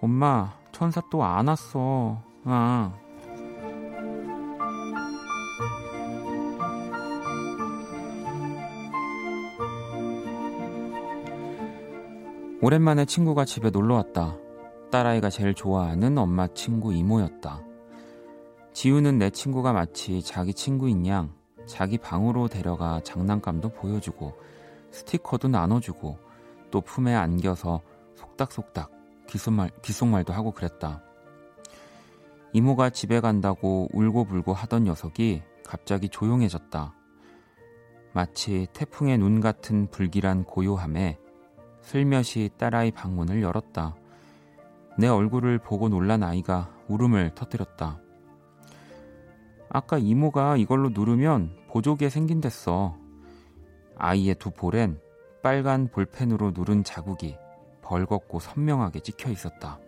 엄마, 0.00 0.54
천사 0.72 1.02
또 1.10 1.22
안 1.22 1.48
왔어. 1.48 2.22
아. 2.44 2.94
오랜만에 12.60 13.04
친구가 13.04 13.44
집에 13.44 13.70
놀러 13.70 13.94
왔다. 13.96 14.36
딸아이가 14.90 15.28
제일 15.28 15.52
좋아하는 15.54 16.16
엄마 16.16 16.46
친구 16.48 16.92
이모였다. 16.94 17.62
지우는 18.72 19.18
내 19.18 19.30
친구가 19.30 19.72
마치 19.72 20.22
자기 20.22 20.54
친구인 20.54 21.06
양 21.06 21.37
자기 21.68 21.98
방으로 21.98 22.48
데려가 22.48 23.00
장난감도 23.04 23.68
보여주고 23.68 24.32
스티커도 24.90 25.48
나눠주고 25.48 26.18
또 26.70 26.80
품에 26.80 27.14
안겨서 27.14 27.82
속닥속닥 28.16 28.90
귓속말, 29.28 29.70
귓속말도 29.82 30.32
하고 30.32 30.50
그랬다. 30.52 31.02
이모가 32.54 32.90
집에 32.90 33.20
간다고 33.20 33.88
울고불고 33.92 34.54
하던 34.54 34.84
녀석이 34.84 35.42
갑자기 35.64 36.08
조용해졌다. 36.08 36.94
마치 38.14 38.66
태풍의 38.72 39.18
눈 39.18 39.40
같은 39.40 39.86
불길한 39.90 40.44
고요함에 40.44 41.18
슬며시 41.82 42.50
딸아이 42.56 42.90
방문을 42.90 43.42
열었다. 43.42 43.94
내 44.98 45.06
얼굴을 45.06 45.58
보고 45.58 45.90
놀란 45.90 46.22
아이가 46.22 46.74
울음을 46.88 47.34
터뜨렸다. 47.34 48.00
아까 49.70 49.98
이모가 49.98 50.56
이걸로 50.56 50.90
누르면 50.90 51.66
보조개 51.68 52.08
생긴댔어. 52.08 52.96
아이의 53.96 54.36
두 54.36 54.50
볼엔 54.50 55.00
빨간 55.42 55.88
볼펜으로 55.88 56.52
누른 56.52 56.84
자국이 56.84 57.36
벌겋고 57.82 58.40
선명하게 58.40 59.00
찍혀 59.00 59.30
있었다. 59.30 59.78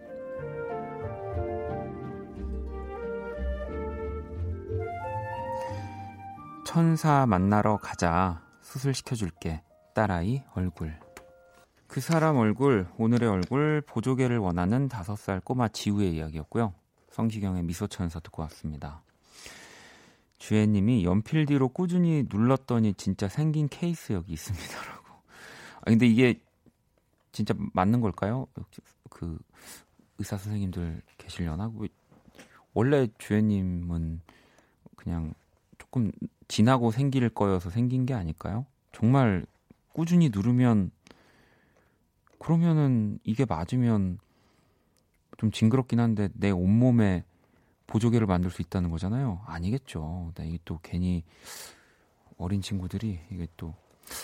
천사 6.64 7.26
만나러 7.26 7.78
가자. 7.78 8.42
수술시켜줄게. 8.62 9.62
딸아이 9.94 10.44
얼굴. 10.54 10.96
그 11.88 12.00
사람 12.00 12.36
얼굴, 12.36 12.86
오늘의 12.96 13.28
얼굴, 13.28 13.80
보조개를 13.80 14.38
원하는 14.38 14.86
다섯 14.88 15.16
살 15.16 15.40
꼬마 15.40 15.66
지우의 15.66 16.14
이야기였고요. 16.14 16.72
성시경의 17.10 17.64
미소천사 17.64 18.20
듣고 18.20 18.42
왔습니다. 18.42 19.02
주혜님이 20.40 21.04
연필 21.04 21.46
뒤로 21.46 21.68
꾸준히 21.68 22.24
눌렀더니 22.28 22.94
진짜 22.94 23.28
생긴 23.28 23.68
케이스 23.68 24.14
여기 24.14 24.32
있습니다라고. 24.32 25.06
아 25.80 25.84
근데 25.84 26.06
이게 26.06 26.40
진짜 27.30 27.54
맞는 27.74 28.00
걸까요? 28.00 28.48
그 29.10 29.38
의사 30.18 30.36
선생님들 30.38 31.02
계시려나? 31.18 31.70
원래 32.72 33.06
주혜님은 33.18 34.20
그냥 34.96 35.34
조금 35.78 36.10
지나고 36.48 36.90
생길 36.90 37.28
거여서 37.28 37.68
생긴 37.68 38.06
게 38.06 38.14
아닐까요? 38.14 38.64
정말 38.92 39.44
꾸준히 39.92 40.30
누르면 40.30 40.90
그러면은 42.38 43.18
이게 43.24 43.44
맞으면 43.44 44.18
좀 45.36 45.50
징그럽긴 45.50 46.00
한데 46.00 46.30
내 46.32 46.50
온몸에 46.50 47.24
보조개를 47.90 48.26
만들 48.26 48.50
수 48.50 48.62
있다는 48.62 48.90
거잖아요. 48.90 49.42
아니겠죠. 49.46 50.32
네, 50.36 50.48
이게 50.48 50.58
또 50.64 50.78
괜히 50.82 51.24
어린 52.38 52.62
친구들이 52.62 53.20
이게 53.30 53.46
또 53.56 53.74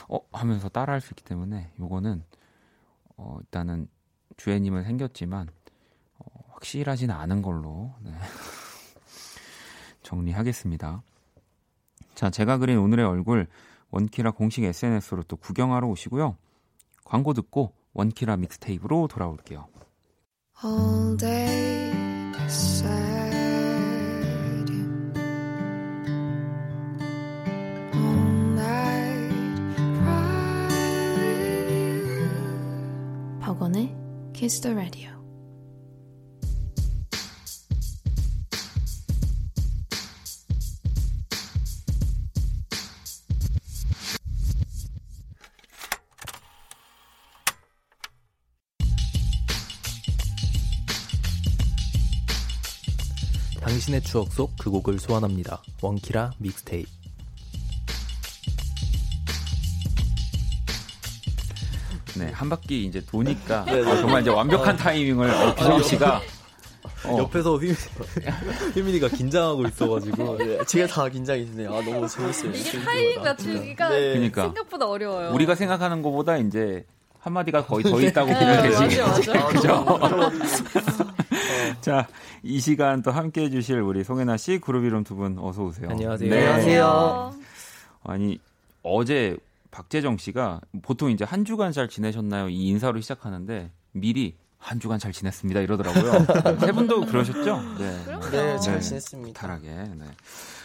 어? 0.09 0.21
하면서 0.33 0.69
따라 0.69 0.95
할 0.95 1.01
수 1.01 1.13
있기 1.13 1.25
때문에 1.25 1.71
요거는 1.79 2.25
어, 3.17 3.39
일단은 3.41 3.89
주애님은 4.37 4.85
생겼지만 4.85 5.49
어, 6.19 6.25
확실하진 6.51 7.11
않은 7.11 7.43
걸로 7.43 7.93
네. 8.01 8.13
정리하겠습니다. 10.03 11.03
자, 12.15 12.31
제가 12.31 12.59
그린 12.59 12.79
오늘의 12.79 13.05
얼굴 13.05 13.49
원키라 13.91 14.31
공식 14.33 14.65
SNS로 14.65 15.25
또 15.25 15.37
구경하러 15.37 15.89
오시고요. 15.89 16.37
광고 17.05 17.35
듣고 17.35 17.73
원키라 17.95 18.37
믹스테이프로 18.37 19.09
돌아올게요. 19.09 19.67
All 20.65 21.17
day 21.17 21.93
Kiss 34.47 34.61
the 34.61 34.77
Radio. 34.77 35.11
당신의 53.61 54.03
추억 54.03 54.33
속 54.33 54.55
그 54.61 54.71
곡을 54.71 55.01
소환합니다. 55.01 55.61
원키라 55.83 56.35
믹스테이프. 56.39 57.06
네, 62.19 62.31
한 62.33 62.49
바퀴 62.49 62.85
이제 62.85 63.03
도니까 63.05 63.65
네, 63.67 63.83
네. 63.83 63.91
아, 63.91 63.97
정말 63.97 64.23
이제 64.23 64.31
완벽한 64.31 64.77
타이밍을 64.77 65.29
어, 65.31 65.55
기성 65.55 65.83
씨가 65.83 66.21
어, 67.05 67.19
옆에서 67.19 67.57
휘, 67.59 67.73
휘민이가 68.75 69.09
긴장하고 69.09 69.67
있어가지고 69.67 70.39
네, 70.39 70.65
제가 70.65 70.87
다 70.87 71.09
긴장이 71.09 71.47
되네요. 71.47 71.75
아, 71.75 71.81
너무 71.83 72.09
재밌어요. 72.09 72.51
이게 72.53 72.79
타이밍 72.81 73.23
맞추기가 73.23 73.89
네. 73.91 74.13
그러니까. 74.15 74.43
생각보다 74.43 74.89
어려워요. 74.89 75.31
우리가 75.33 75.55
생각하는 75.55 76.03
것보다 76.03 76.37
이제 76.39 76.85
한 77.21 77.33
마디가 77.33 77.67
거의 77.67 77.83
더 77.85 78.01
있다고 78.01 78.29
네, 78.33 78.39
보면 78.39 78.63
되지. 78.63 79.01
맞아, 79.03 79.75
맞아. 79.83 80.31
자, 81.81 82.07
이 82.43 82.61
시간 82.61 83.03
또 83.03 83.11
함께 83.11 83.43
해주실 83.43 83.81
우리 83.81 84.05
송혜나 84.05 84.37
씨, 84.37 84.59
그룹 84.59 84.85
이름 84.85 85.03
두 85.05 85.17
분 85.17 85.37
어서 85.39 85.63
오세요. 85.65 85.89
안녕하세요. 85.91 86.31
네. 86.31 86.39
안녕하세요. 86.47 87.35
아니 88.05 88.39
어제 88.83 89.37
박재정 89.71 90.17
씨가 90.19 90.61
보통 90.83 91.11
이제 91.11 91.25
한 91.25 91.45
주간 91.45 91.73
잘 91.73 91.89
지내셨나요? 91.89 92.49
이 92.49 92.69
인사로 92.69 93.01
시작하는데 93.01 93.71
미리 93.93 94.37
한 94.59 94.81
주간 94.81 94.99
잘 94.99 95.13
지냈습니다 95.13 95.61
이러더라고요. 95.61 96.59
세 96.61 96.73
분도 96.73 97.01
그러셨죠? 97.03 97.63
네. 97.79 98.05
그럼요. 98.05 98.31
네, 98.31 98.59
잘 98.59 98.75
네. 98.75 98.81
지냈습니다. 98.81 99.41
달하게. 99.41 99.69
네. 99.69 100.05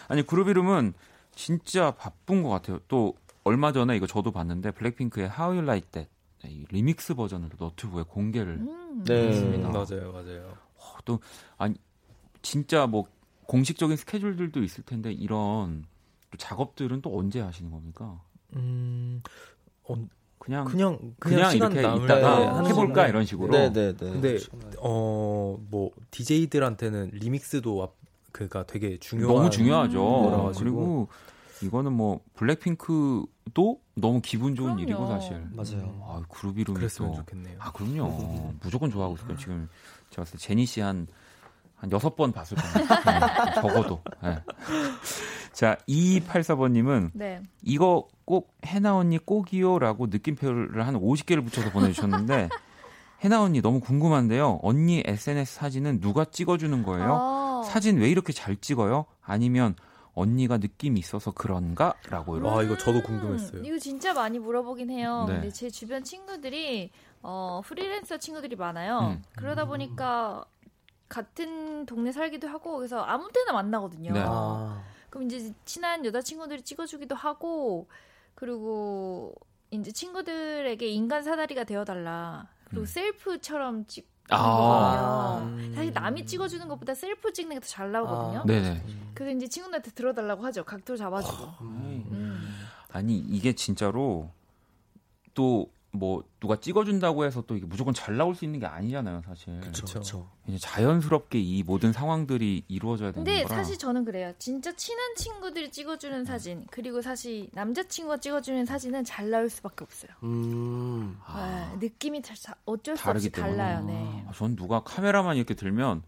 아니 0.08 0.26
그룹 0.26 0.48
이름은 0.48 0.94
진짜 1.36 1.92
바쁜 1.92 2.44
것 2.44 2.50
같아요. 2.50 2.80
또 2.88 3.16
얼마 3.44 3.72
전에 3.72 3.96
이거 3.96 4.08
저도 4.08 4.32
봤는데 4.32 4.72
블랙핑크의 4.72 5.28
How 5.28 5.52
You 5.52 5.64
Like 5.64 5.90
That 5.92 6.10
이 6.46 6.66
리믹스 6.70 7.14
버전을 7.16 7.50
너튜브에 7.60 8.04
공개를 8.08 8.54
음. 8.54 9.04
네. 9.06 9.28
맞습니다. 9.28 9.70
맞아요, 9.70 10.12
맞아요. 10.12 10.58
어, 10.78 10.98
또 11.06 11.20
아니 11.58 11.76
진짜 12.42 12.88
뭐 12.88 13.06
공식적인 13.46 13.98
스케줄들도 13.98 14.64
있을 14.64 14.84
텐데 14.84 15.12
이런 15.12 15.86
또 16.32 16.38
작업들은 16.38 17.02
또 17.02 17.18
언제 17.18 17.42
하시는 17.42 17.70
겁니까? 17.70 18.22
음, 18.56 19.22
어, 19.88 19.96
그냥 20.40 20.66
그냥 20.66 20.66
그냥, 20.66 21.16
그냥 21.20 21.52
시간 21.52 21.72
이렇게 21.72 22.04
있다가 22.04 22.40
때 22.40 22.46
하는 22.48 22.70
해볼까. 22.72 23.08
이런 23.08 23.26
식으로. 23.26 23.52
네, 23.52 23.72
네, 23.72 23.94
네. 23.96 24.12
근데 24.12 24.38
어, 24.80 25.58
뭐 25.70 25.92
DJ들한테는 26.12 27.12
리믹스도 27.14 27.84
앞- 27.84 27.96
그가 28.32 28.66
되게 28.66 28.98
중요한 28.98 29.36
너무 29.36 29.50
중요하죠. 29.50 30.02
거라가지고. 30.02 30.60
그리고 30.64 31.08
이거는 31.62 31.92
뭐 31.94 32.22
블랙핑크도 32.36 33.80
너무 33.96 34.22
기분 34.22 34.56
좋은 34.56 34.76
그럼요. 34.78 34.82
일이고 34.84 35.08
사실. 35.08 35.46
맞아요. 35.52 36.02
아, 36.08 36.24
그룹 36.30 36.58
이름이 36.58 36.78
그랬으면 36.80 37.12
또 37.12 37.18
좋겠네요. 37.18 37.58
아 37.60 37.72
그럼요. 37.72 38.54
무조건 38.64 38.90
좋아하고 38.90 39.16
있을 39.16 39.26
거예요. 39.28 39.40
지금 39.40 39.70
제가 40.10 40.22
봤을 40.24 40.40
때 40.40 40.44
제니 40.46 40.66
씨한한 40.66 41.08
여섯 41.92 42.16
번 42.16 42.32
봤을 42.32 42.58
겁니다. 42.58 43.46
네, 43.46 43.54
적어도. 43.62 44.02
네. 44.24 44.40
자, 45.52 45.78
2284번님은 45.88 47.12
네. 47.14 47.42
이거 47.62 48.08
꼭 48.26 48.56
해나 48.66 48.96
언니 48.96 49.18
꼭이요라고 49.18 50.08
느낌표를 50.08 50.86
한 50.86 50.96
50개를 50.96 51.44
붙여서 51.44 51.72
보내주셨는데 51.72 52.50
해나 53.24 53.42
언니 53.42 53.62
너무 53.62 53.80
궁금한데요. 53.80 54.60
언니 54.64 55.04
SNS 55.06 55.56
사진은 55.56 56.00
누가 56.00 56.26
찍어주는 56.26 56.84
거예요? 56.84 57.18
아. 57.20 57.62
사진 57.66 58.00
왜 58.00 58.10
이렇게 58.10 58.34
잘 58.34 58.56
찍어요? 58.56 59.06
아니면 59.22 59.76
언니가 60.14 60.58
느낌이 60.58 61.00
있어서 61.00 61.32
그런가? 61.32 61.94
라고 62.10 62.38
이렇게. 62.38 62.56
아, 62.56 62.64
이거 62.64 62.78
저도 62.78 63.00
음, 63.00 63.04
궁금했어요. 63.04 63.62
이거 63.64 63.78
진짜 63.78 64.14
많이 64.14 64.40
물어보긴 64.40 64.90
해요. 64.90 65.26
네. 65.28 65.36
근데 65.36 65.50
제 65.52 65.70
주변 65.70 66.04
친구들이 66.04 66.92
어, 67.22 67.62
프리랜서 67.64 68.18
친구들이 68.18 68.56
많아요. 68.56 69.00
음. 69.00 69.24
그러다 69.36 69.66
보니까 69.66 70.44
같은 71.08 71.86
동네 71.86 72.12
살기도 72.12 72.48
하고 72.48 72.78
그래서 72.78 73.02
아무 73.02 73.30
때나 73.32 73.54
만나거든요. 73.54 74.14
네. 74.14 74.24
아, 74.26 74.82
그럼 75.12 75.26
이제 75.28 75.54
친한 75.66 76.04
여자친구들이 76.06 76.64
찍어주기도 76.64 77.14
하고 77.16 77.88
그리고 78.34 79.36
이제 79.70 79.92
친구들에게 79.92 80.88
인간 80.88 81.22
사다리가 81.22 81.66
되어달라. 81.66 82.48
그리고 82.66 82.82
음. 82.82 82.86
셀프처럼 82.86 83.86
찍. 83.86 84.10
아. 84.30 85.42
거거든요. 85.44 85.76
사실 85.76 85.92
남이 85.94 86.26
찍어주는 86.26 86.66
것보다 86.70 86.96
셀프 86.96 87.34
찍는 87.34 87.58
게 87.58 87.60
더 87.60 87.68
잘 87.68 87.92
나오거든요. 87.92 88.40
아. 88.40 88.46
네네. 88.46 88.84
그래서 89.14 89.36
이제 89.38 89.48
친구들한테 89.48 89.92
들어달라고 89.92 90.44
하죠. 90.46 90.64
각도 90.64 90.96
잡아주고. 90.96 91.44
음. 91.62 92.06
음. 92.12 92.56
아니 92.94 93.18
이게 93.18 93.54
진짜로 93.54 94.32
또 95.34 95.70
뭐 95.94 96.24
누가 96.40 96.56
찍어준다고 96.58 97.26
해서 97.26 97.44
또 97.46 97.56
이게 97.58 97.66
무조건 97.66 97.94
잘 97.94 98.16
나올 98.16 98.34
수 98.34 98.46
있는 98.46 98.60
게 98.62 98.66
아니잖아요, 98.66 99.22
사실. 99.28 99.60
그쵸, 99.60 99.86
그쵸. 99.86 100.00
그쵸. 100.00 100.30
이제 100.48 100.58
자연스럽게 100.58 101.38
이 101.38 101.64
모든 101.64 101.92
상황들이 101.92 102.64
이루어져야 102.70 103.12
되는 103.12 103.26
근데 103.26 103.44
거라. 103.44 103.58
사실 103.58 103.78
저는 103.78 104.06
그래요. 104.06 104.32
진짜 104.40 104.74
친한 104.76 105.16
친구들이 105.16 105.70
찍어주는 105.70 106.24
사진 106.24 106.66
그리고 106.72 107.02
사실 107.02 107.50
남자친구가 107.52 108.18
찍어주는 108.22 108.66
사진은 108.66 109.04
잘 109.04 109.30
나올 109.30 109.50
수밖에 109.50 109.84
없어요. 109.84 110.12
음. 110.24 111.18
아, 111.26 111.72
네, 111.74 111.88
느낌이 111.88 112.22
잘, 112.22 112.38
자- 112.38 112.56
어쩔 112.66 112.96
수 112.96 113.10
없이 113.10 113.30
때문에. 113.30 113.58
달라요. 113.58 113.84
네. 113.86 114.26
아, 114.30 114.32
전 114.34 114.56
누가 114.56 114.84
카메라만 114.84 115.36
이렇게 115.36 115.56
들면 115.56 116.04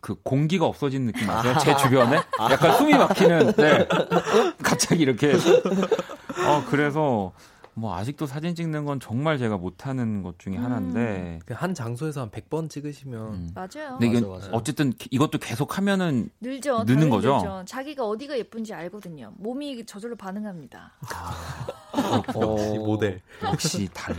그 0.00 0.14
공기가 0.22 0.66
없어지는 0.66 1.06
느낌 1.08 1.28
아세요? 1.30 1.54
제 1.60 1.76
주변에 1.78 2.16
약간 2.38 2.76
숨이 2.78 2.92
막히는. 2.92 3.52
네. 3.54 3.88
갑자기 4.62 5.02
이렇게. 5.02 5.32
어 5.34 6.62
그래서 6.68 7.32
뭐 7.76 7.96
아직도 7.96 8.26
사진 8.26 8.54
찍는 8.54 8.84
건 8.84 9.00
정말 9.00 9.38
제가 9.38 9.56
못하는 9.56 10.22
것 10.22 10.38
중에 10.38 10.56
하나인데. 10.56 11.40
그한 11.44 11.74
장소에서 11.74 12.22
한 12.22 12.30
100번 12.30 12.70
찍으시면 12.70 13.20
음. 13.34 13.50
맞아요. 13.54 13.98
근데 13.98 14.06
이건 14.06 14.30
맞아, 14.30 14.46
맞아. 14.46 14.56
어쨌든 14.56 14.92
이것도 15.10 15.38
계속 15.38 15.76
하면은 15.78 16.30
늘죠. 16.40 16.84
느는 16.84 17.10
거죠? 17.10 17.36
늘죠. 17.36 17.64
자기가 17.66 18.06
어디가 18.06 18.38
예쁜지 18.38 18.72
알거든요. 18.74 19.32
몸이 19.36 19.84
저절로 19.86 20.16
반응합니다. 20.16 20.92
역시 22.40 22.78
모델 22.78 23.20
역시 23.42 23.88
달라. 23.92 24.18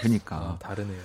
그러니까. 0.00 0.36
아, 0.36 0.58
다르네요. 0.58 1.00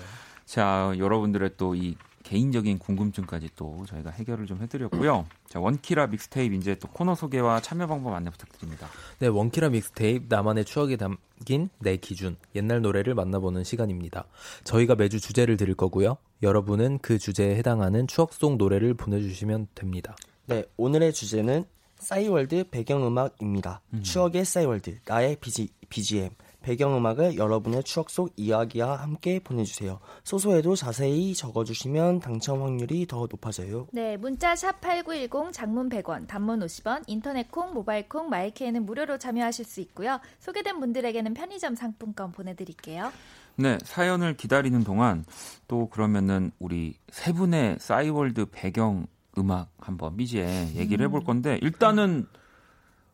자, 0.45 0.93
여러분들의 0.97 1.51
또 1.57 1.75
이 1.75 1.95
개인적인 2.29 2.77
궁금증까지 2.77 3.49
또 3.55 3.83
저희가 3.87 4.11
해결을 4.11 4.45
좀 4.45 4.61
해드렸고요. 4.61 5.25
자, 5.47 5.59
원키라 5.59 6.07
믹스테이프 6.07 6.53
이제 6.55 6.75
또 6.75 6.87
코너 6.87 7.15
소개와 7.15 7.59
참여 7.59 7.87
방법 7.87 8.13
안내 8.13 8.29
부탁드립니다. 8.29 8.87
네, 9.17 9.27
원키라 9.27 9.69
믹스테이프 9.69 10.25
나만의 10.29 10.65
추억이 10.65 10.97
담긴 10.97 11.69
내 11.79 11.97
기준 11.97 12.37
옛날 12.53 12.83
노래를 12.83 13.15
만나보는 13.15 13.63
시간입니다. 13.63 14.25
저희가 14.63 14.93
매주 14.93 15.19
주제를 15.19 15.57
드릴 15.57 15.73
거고요. 15.73 16.17
여러분은 16.43 16.99
그 17.01 17.17
주제에 17.17 17.55
해당하는 17.55 18.05
추억 18.05 18.33
속 18.33 18.57
노래를 18.57 18.93
보내주시면 18.93 19.69
됩니다. 19.73 20.15
네, 20.45 20.63
오늘의 20.77 21.13
주제는 21.13 21.65
싸이월드 21.97 22.65
배경음악입니다. 22.69 23.81
추억의 24.03 24.45
싸이월드, 24.45 24.99
나의 25.05 25.35
BG, 25.41 25.69
BGM. 25.89 26.29
배경음악을 26.61 27.37
여러분의 27.37 27.83
추억 27.83 28.09
속 28.09 28.31
이야기와 28.35 28.97
함께 28.97 29.39
보내주세요. 29.39 29.99
소소해도 30.23 30.75
자세히 30.75 31.33
적어주시면 31.33 32.19
당첨 32.19 32.61
확률이 32.61 33.07
더 33.07 33.27
높아져요. 33.29 33.87
네, 33.91 34.17
문자 34.17 34.55
샵 34.55 34.81
8910 34.81 35.53
장문 35.53 35.89
100원, 35.89 36.27
단문 36.27 36.59
50원, 36.59 37.03
인터넷 37.07 37.49
콩, 37.51 37.73
모바일 37.73 38.09
콩, 38.09 38.29
마이케이는 38.29 38.85
무료로 38.85 39.17
참여하실 39.17 39.65
수 39.65 39.79
있고요. 39.81 40.19
소개된 40.39 40.79
분들에게는 40.79 41.33
편의점 41.33 41.75
상품권 41.75 42.31
보내드릴게요. 42.31 43.11
네, 43.55 43.77
사연을 43.83 44.37
기다리는 44.37 44.83
동안 44.83 45.25
또 45.67 45.89
그러면은 45.89 46.51
우리 46.59 46.95
세 47.09 47.33
분의 47.33 47.77
싸이월드 47.79 48.47
배경 48.51 49.07
음악 49.37 49.69
한번 49.79 50.15
BG에 50.17 50.75
얘기를 50.75 51.05
해볼 51.05 51.23
건데 51.23 51.59
일단은 51.61 52.25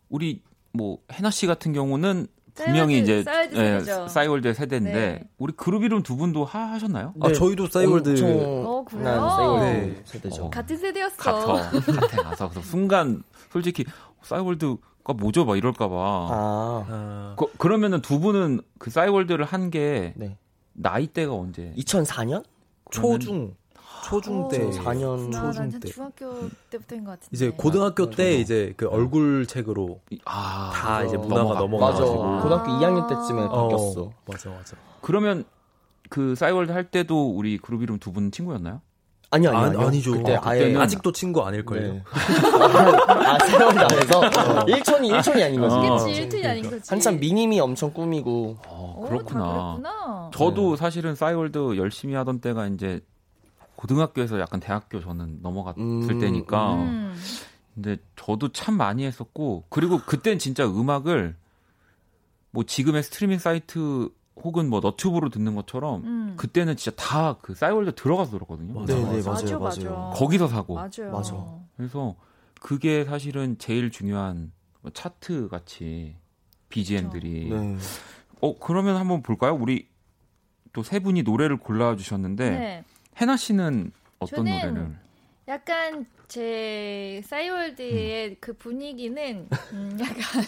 우리 0.10 0.42
뭐 0.72 1.00
해나 1.12 1.32
씨 1.32 1.48
같은 1.48 1.74
경우는 1.74 2.28
분명히 2.56 3.00
이제 3.00 3.24
싸이월드 3.24 3.90
예. 3.90 4.08
싸이월드 4.08 4.54
세대인데 4.54 4.94
네. 4.94 5.24
우리 5.38 5.54
그룹 5.54 5.84
이름 5.84 6.02
두 6.04 6.16
분도 6.16 6.46
하, 6.46 6.60
하셨나요? 6.72 7.14
아, 7.20 7.32
저희도 7.32 7.68
싸이월드 7.68 8.10
어, 8.10 8.14
그래요? 8.16 8.64
엄청난 8.66 9.30
싸이월드 9.30 9.64
네. 9.64 10.02
세대죠. 10.06 10.46
어. 10.46 10.50
같은 10.50 10.78
세대였어. 10.78 11.16
같아. 11.18 11.70
같아 11.70 12.24
가서 12.24 12.50
그래서 12.50 12.68
순간 12.68 13.24
솔직히 13.52 13.86
싸이월드가 14.24 15.14
뭐죠? 15.18 15.44
막 15.46 15.58
이럴까 15.58 15.90
봐. 15.90 15.96
아, 15.96 16.86
아, 16.88 17.36
그, 17.38 17.46
그러면은 17.58 18.02
두 18.02 18.20
분은 18.20 18.62
그 18.80 18.90
싸이월드를 18.90 19.44
한게 19.46 20.14
네. 20.16 20.38
나이대가 20.74 21.34
언제? 21.34 21.74
2004년? 21.78 22.44
초중 22.92 23.56
초중 24.06 24.46
어, 24.46 24.48
때저 24.48 24.82
4년 24.84 25.36
아, 25.36 25.42
초중 25.52 25.70
난때 25.70 25.88
중학교 25.90 26.50
때부터인 26.70 27.04
것 27.04 27.12
같은데. 27.12 27.30
이제 27.32 27.50
고등학교 27.50 28.10
때 28.10 28.16
저도. 28.32 28.42
이제 28.42 28.74
그 28.78 28.88
얼굴 28.88 29.46
책으로 29.48 30.00
아, 30.26 30.72
다 30.74 31.04
이제 31.04 31.18
맞아. 31.18 31.28
문화가 31.28 31.60
넘어가- 31.60 31.90
맞아. 31.92 32.04
고등학교 32.04 32.72
2학년 32.72 33.08
때쯤에 33.10 33.42
어, 33.44 33.64
바뀌었어. 33.70 34.12
맞아 34.26 34.50
맞아. 34.50 34.76
그러면 35.02 35.44
그 36.10 36.36
싸이월드 36.36 36.72
할 36.72 36.86
때도 36.92 37.32
우리 37.36 37.58
그룹 37.58 37.82
이름 37.84 37.98
두 38.00 38.12
분 38.12 38.32
친구였나요? 38.32 38.82
아니요, 39.32 39.50
아니요. 39.50 39.60
아, 39.60 39.66
아니요. 39.66 39.88
아니죠. 39.88 40.12
그때 40.12 40.36
어, 40.36 40.42
아예 40.44 40.76
아직도 40.78 41.12
친구 41.12 41.42
아닐걸요. 41.44 41.82
네. 41.94 42.04
아, 42.06 43.38
세월이 43.46 43.78
안에서 43.80 44.22
1촌이 44.22 45.12
1촌이 45.20 45.44
아닌 45.44 45.60
거지. 45.60 45.76
어. 45.76 45.98
그치, 45.98 46.12
일튼이 46.22 46.46
아닌 46.46 46.70
거지. 46.70 46.90
한참 46.90 47.20
미님이 47.20 47.60
엄청 47.60 47.92
꾸미고 47.92 48.56
어, 48.68 48.96
오, 49.00 49.06
그렇구나. 49.10 49.40
다 49.44 49.54
그랬구나. 49.82 50.32
저도 50.34 50.76
사실은 50.76 51.16
싸이월드 51.16 51.76
열심히 51.78 52.14
하던 52.16 52.40
때가 52.40 52.68
이제 52.68 53.02
고등학교에서 53.86 54.40
약간 54.40 54.60
대학교 54.60 55.00
저는 55.00 55.42
넘어갔을 55.42 55.80
음, 55.82 56.20
때니까 56.20 56.74
음. 56.76 57.16
근데 57.76 57.98
저도 58.16 58.52
참 58.52 58.76
많이 58.76 59.06
했었고 59.06 59.66
그리고 59.70 60.00
그땐 60.00 60.40
진짜 60.40 60.66
음악을 60.66 61.36
뭐 62.52 62.64
지금의 62.64 63.04
스트리밍 63.04 63.38
사이트 63.38 64.10
혹은 64.38 64.70
뭐 64.70 64.80
너튜브로 64.80 65.30
듣는 65.30 65.56
것처럼 65.56 66.04
음. 66.04 66.34
그때는 66.38 66.76
진짜 66.78 66.96
다 66.98 67.38
그 67.42 67.54
싸이월드 67.54 67.94
들어가서 67.96 68.32
들었거든요. 68.32 68.74
맞아, 68.74 68.94
네, 68.96 69.02
네, 69.04 69.18
맞아. 69.18 69.32
맞아요, 69.32 69.60
맞아, 69.60 69.82
맞아요. 69.84 70.06
맞아. 70.10 70.18
거기서 70.18 70.48
사고 70.48 70.76
맞아요. 70.76 71.12
맞아. 71.12 71.36
그래서 71.78 72.16
그게 72.62 73.06
사실은 73.06 73.58
제일 73.60 73.92
중요한 73.92 74.52
뭐 74.82 74.92
차트 74.92 75.50
같이 75.50 76.16
BGM들이 76.70 77.50
네. 77.50 77.78
어 78.42 78.58
그러면 78.60 78.98
한번 78.98 79.22
볼까요? 79.22 79.54
우리 79.54 79.88
또 80.74 80.82
세 80.84 81.00
분이 81.00 81.24
노래를 81.24 81.58
골라 81.58 81.96
주셨는데 81.96 82.50
네. 82.50 82.84
해나 83.20 83.38
씨는 83.38 83.92
어떤 84.20 84.46
저는 84.46 84.74
노래를? 84.74 84.96
약간 85.48 86.06
제 86.28 87.22
싸이월드의 87.26 88.30
음. 88.30 88.36
그 88.40 88.54
분위기는 88.54 89.48
음, 89.74 89.98
약간 90.02 90.44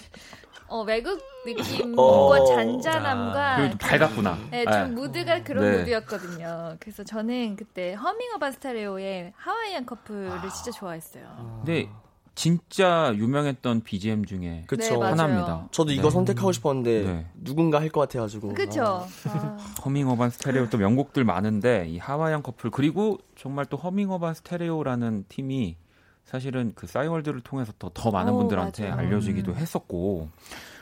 어, 0.67 0.81
외국 0.81 1.21
느낌과 1.45 2.01
어. 2.01 2.45
잔잔함과 2.45 3.69
좀 3.69 3.77
밝았구나. 3.77 4.37
네, 4.51 4.65
네. 4.65 4.71
좀 4.71 4.95
무드가 4.95 5.43
그런 5.43 5.63
네. 5.63 5.77
무드였거든요. 5.77 6.75
그래서 6.79 7.03
저는 7.03 7.55
그때 7.55 7.93
허밍 7.93 8.33
어반 8.35 8.51
스타레오의 8.51 9.33
하와이안 9.35 9.85
커플을 9.85 10.29
아. 10.29 10.49
진짜 10.49 10.71
좋아했어요. 10.71 11.61
근데 11.63 11.89
진짜 12.37 13.11
유명했던 13.15 13.81
BGM 13.81 14.23
중에 14.25 14.63
그쵸. 14.67 14.97
네. 14.97 15.01
하나입니다. 15.09 15.67
저도 15.71 15.91
이거 15.91 16.03
네. 16.03 16.09
선택하고 16.11 16.51
싶었는데 16.51 17.03
네. 17.03 17.25
누군가 17.33 17.81
할 17.81 17.89
것 17.89 18.01
같아가지고. 18.01 18.53
그쵸? 18.53 18.83
아, 18.83 19.57
허밍 19.83 20.07
어반 20.07 20.29
스테레오 20.29 20.69
또 20.69 20.77
명곡들 20.77 21.23
많은데 21.23 21.87
이 21.89 21.97
Hawaiian 21.97 22.43
Couple 22.43 22.69
그리고 22.69 23.17
정말 23.35 23.65
또 23.65 23.75
허밍 23.77 24.11
어반 24.11 24.35
스테레오라는 24.35 25.25
팀이 25.29 25.77
사실은 26.25 26.73
그 26.75 26.85
싸이월드를 26.85 27.41
통해서 27.41 27.73
더, 27.79 27.89
더 27.91 28.11
많은 28.11 28.33
오, 28.33 28.37
분들한테 28.37 28.89
맞아요. 28.89 28.99
알려지기도 28.99 29.55
했었고 29.55 30.29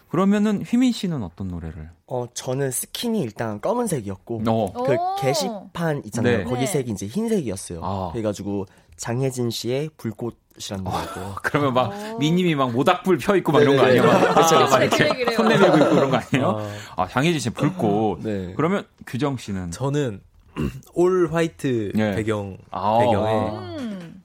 그러면은 0.10 0.62
휘민 0.62 0.92
씨는 0.92 1.24
어떤 1.24 1.48
노래를? 1.48 1.90
어 2.08 2.26
저는 2.34 2.72
스킨이 2.72 3.22
일단 3.22 3.62
검은색이었고 3.62 4.42
어. 4.46 4.74
그 4.74 4.94
오. 4.94 5.16
게시판 5.22 6.02
있잖아요. 6.08 6.40
네. 6.40 6.44
거기 6.44 6.62
네. 6.62 6.66
색이 6.66 6.92
이제 6.92 7.08
흰색이었어요. 7.08 7.80
아. 7.82 8.10
그래가지고 8.12 8.66
장혜진 8.98 9.52
씨의 9.52 9.92
불꽃 9.96 10.38
이라는 10.58 10.84
노래고. 10.84 11.36
그러면 11.44 11.74
막 11.74 11.92
오. 12.14 12.18
미니미 12.18 12.56
막 12.56 12.72
모닥불 12.72 13.18
펴 13.18 13.36
있고 13.38 13.52
막 13.52 13.62
이런 13.62 13.76
거 13.76 13.84
아니에요? 13.84 14.04
네네네. 14.04 14.26
막, 14.26 14.36
그쵸, 14.36 14.56
아, 14.56 14.60
그쵸. 14.60 14.72
막 14.72 14.82
이렇게 14.84 14.98
그래, 14.98 15.10
그래요. 15.26 15.36
손 15.38 15.48
내밀고 15.50 15.78
있고 15.78 15.90
그런 15.90 16.10
거 16.12 16.18
아니에요? 16.18 16.70
아, 16.96 17.04
아, 17.04 17.08
장혜진 17.08 17.40
씨 17.40 17.50
불꽃. 17.50 18.20
네. 18.24 18.54
그러면 18.56 18.86
규정 19.06 19.38
씨는 19.38 19.72
저는 19.72 20.22
올 20.94 21.30
화이트 21.32 21.92
네. 21.96 22.16
배경 22.16 22.58
아. 22.72 23.00
배경에 23.00 23.50
음. 23.80 24.24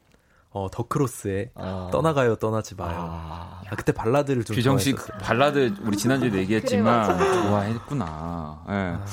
어, 0.53 0.69
더 0.71 0.85
크로스의 0.87 1.51
아. 1.55 1.89
떠나가요 1.93 2.37
떠나지 2.37 2.75
마요. 2.77 2.97
아. 2.97 3.61
아, 3.69 3.77
그때 3.77 3.93
발라드를 3.93 4.45
좀 4.45 4.55
규정 4.57 4.79
씨그 4.79 4.97
좋아했었어요. 4.99 5.19
발라드 5.27 5.75
우리 5.83 5.97
지난주에도 5.97 6.39
얘기했지만 6.39 7.19
그래. 7.19 7.33
좋아했구나. 7.35 8.65
예. 8.69 8.73
아, 8.73 9.05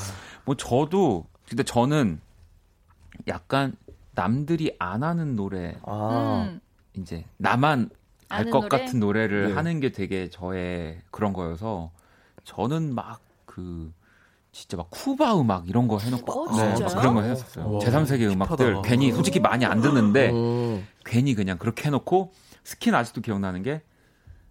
뭐 0.45 0.55
저도 0.55 1.25
근데 1.47 1.63
저는 1.63 2.19
약간 3.27 3.73
남들이 4.13 4.75
안 4.79 5.03
하는 5.03 5.35
노래 5.35 5.75
아. 5.85 6.47
음. 6.49 6.59
이제 6.97 7.25
나만 7.37 7.89
알것 8.29 8.51
노래? 8.51 8.67
같은 8.67 8.99
노래를 8.99 9.49
네. 9.49 9.53
하는 9.53 9.79
게 9.79 9.91
되게 9.91 10.29
저의 10.29 10.99
그런 11.11 11.33
거여서 11.33 11.91
저는 12.43 12.93
막 12.93 13.27
그 13.57 13.91
진짜 14.51 14.77
막 14.77 14.87
쿠바 14.91 15.39
음악 15.41 15.67
이런 15.67 15.87
거 15.87 15.97
해놓고 15.97 16.31
어, 16.31 16.55
네, 16.55 16.75
그런 16.95 17.15
거 17.15 17.21
했었어요. 17.23 17.73
와, 17.73 17.79
제3세계 17.79 18.31
음악들 18.31 18.75
hip하다. 18.75 18.87
괜히 18.87 19.11
솔직히 19.11 19.39
많이 19.39 19.65
안 19.65 19.81
듣는데 19.81 20.29
음. 20.31 20.85
괜히 21.03 21.33
그냥 21.33 21.57
그렇게 21.57 21.85
해놓고 21.85 22.33
스킨 22.63 22.93
아직도 22.93 23.21
기억나는 23.21 23.63
게 23.63 23.81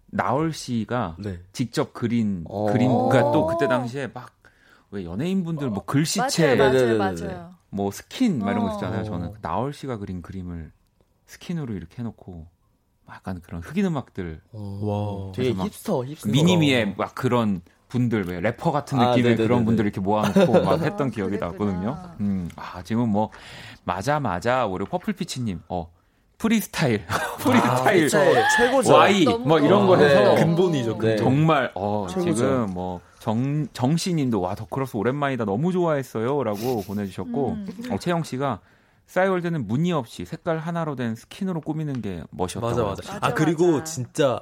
나얼 0.07 0.51
씨가 0.51 1.15
네. 1.19 1.39
직접 1.53 1.93
그린 1.93 2.43
어. 2.49 2.65
그림 2.65 2.89
그러니까 2.89 3.31
또 3.31 3.45
그때 3.47 3.67
당시에 3.69 4.07
막 4.07 4.37
왜 4.91 5.03
연예인분들 5.03 5.69
뭐 5.69 5.83
글씨체 5.85 6.55
맞아요, 6.55 6.97
맞아요. 6.97 6.97
맞아요. 6.97 7.55
뭐 7.69 7.91
스킨 7.91 8.39
막 8.39 8.51
이런 8.51 8.63
거 8.63 8.71
어. 8.71 8.73
있잖아요. 8.75 9.03
저는 9.03 9.33
나얼 9.41 9.73
씨가 9.73 9.97
그린 9.97 10.21
그림을 10.21 10.71
스킨으로 11.27 11.73
이렇게 11.73 11.97
해놓고 11.99 12.47
약간 13.09 13.39
그런 13.41 13.61
흑인 13.61 13.85
음악들 13.85 14.41
어. 14.51 15.27
와. 15.27 15.31
되게 15.33 15.53
hipster 15.53 16.05
hipster. 16.05 16.29
미니미의 16.29 16.95
막 16.97 17.15
그런 17.15 17.61
분들 17.89 18.27
왜 18.27 18.39
래퍼 18.41 18.71
같은 18.71 18.99
아, 18.99 19.09
느낌의 19.11 19.23
네네네네. 19.31 19.47
그런 19.47 19.63
분들 19.65 19.85
이렇게 19.85 20.01
모아놓고 20.01 20.51
막 20.63 20.81
했던 20.81 21.07
아, 21.07 21.11
기억이. 21.11 21.37
나거든요. 21.37 21.97
음, 22.19 22.49
아 22.57 22.81
지금 22.83 23.09
뭐 23.09 23.29
맞아 23.85 24.19
맞아 24.19 24.65
우리 24.65 24.83
퍼플피치님 24.85 25.61
어 25.69 25.89
프리스타일 26.37 27.05
프리스타일 27.39 28.05
아, 28.05 28.09
진짜 28.09 28.47
최고죠. 28.57 28.93
Y 28.93 29.25
뭐 29.45 29.59
이런 29.59 29.87
거 29.87 29.95
네. 29.95 30.05
해서 30.05 30.35
근본이죠. 30.35 30.97
네. 30.97 31.15
정말 31.15 31.71
어 31.75 32.07
최고죠. 32.09 32.33
지금 32.35 32.73
뭐 32.73 33.01
정 33.19 33.67
정씨님도 33.73 34.39
와 34.39 34.55
더크로스 34.55 34.95
오랜만이다 34.95 35.43
너무 35.43 35.73
좋아했어요라고 35.73 36.83
보내주셨고 36.83 37.49
음. 37.49 37.67
어, 37.91 37.97
채영 37.97 38.23
씨가 38.23 38.59
싸이월드는 39.07 39.67
무늬 39.67 39.91
없이 39.93 40.25
색깔 40.25 40.57
하나로 40.59 40.95
된 40.95 41.15
스킨으로 41.15 41.61
꾸미는 41.61 42.01
게 42.01 42.23
멋이었다고 42.31 42.67
맞아 42.67 42.83
맞아. 42.83 43.13
맞아, 43.13 43.25
아 43.25 43.33
그리고 43.33 43.71
맞아. 43.73 43.83
진짜 43.85 44.39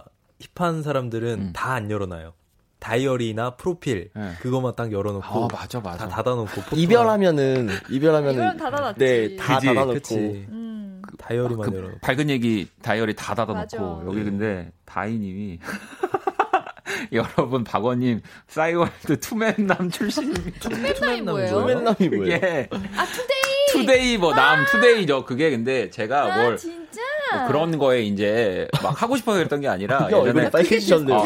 hip한 0.56 0.82
사람들은 0.84 1.28
음. 1.40 1.54
다 1.54 1.72
안 1.72 1.90
열어놔요. 1.90 2.34
다이어리나 2.80 3.56
프로필 3.56 4.10
네. 4.16 4.34
그것만 4.42 4.74
딱 4.76 4.92
열어놓고 4.92 5.26
아 5.26 5.48
맞아 5.52 5.80
맞아 5.80 6.08
다 6.08 6.08
닫아놓고 6.18 6.62
photo 6.62 6.76
이별하면은 6.76 7.70
이별하면은 7.90 8.34
이건 8.44 8.58
닫아놨지. 8.58 9.00
네, 9.00 9.36
다 9.38 9.60
닫아놓고. 9.60 9.94
그치. 9.94 10.16
음. 10.50 11.02
다이어리만 11.18 11.70
그 11.70 11.76
열어놓고 11.78 12.00
밝은 12.02 12.30
얘기 12.30 12.68
다이어리 12.82 13.16
다 13.16 13.34
닫아놓고 13.34 13.56
맞아. 13.56 13.78
여기 14.08 14.24
근데 14.24 14.72
다이님이 14.86 15.60
여러분 17.14 17.64
박원님 17.64 18.22
싸이월드 18.48 19.20
투데남 19.20 19.90
출신입니다. 19.90 20.60
투데남이 20.70 21.22
뭐예요? 21.22 21.50
투데남이 21.50 22.10
뭐예요? 22.10 22.40
그게 22.40 22.70
아 22.72 23.06
today. 23.06 23.35
today 23.80 24.18
뭐 24.18 24.34
남 24.34 24.66
today죠. 24.66 25.26
그게 25.26 25.50
근데 25.52 25.90
제가 25.90 26.34
아 26.34 26.38
뭘 26.42 26.58
진짜. 26.58 27.02
뭐 27.34 27.48
그런 27.48 27.78
거에 27.78 28.02
이제 28.04 28.68
막 28.84 29.02
하고 29.02 29.18
싶어서 29.18 29.38
그랬던 29.40 29.60
게 29.62 29.68
아니라 29.68 30.08
예전에 30.12 30.50
빨개지셨네요. 30.52 31.18
아? 31.18 31.22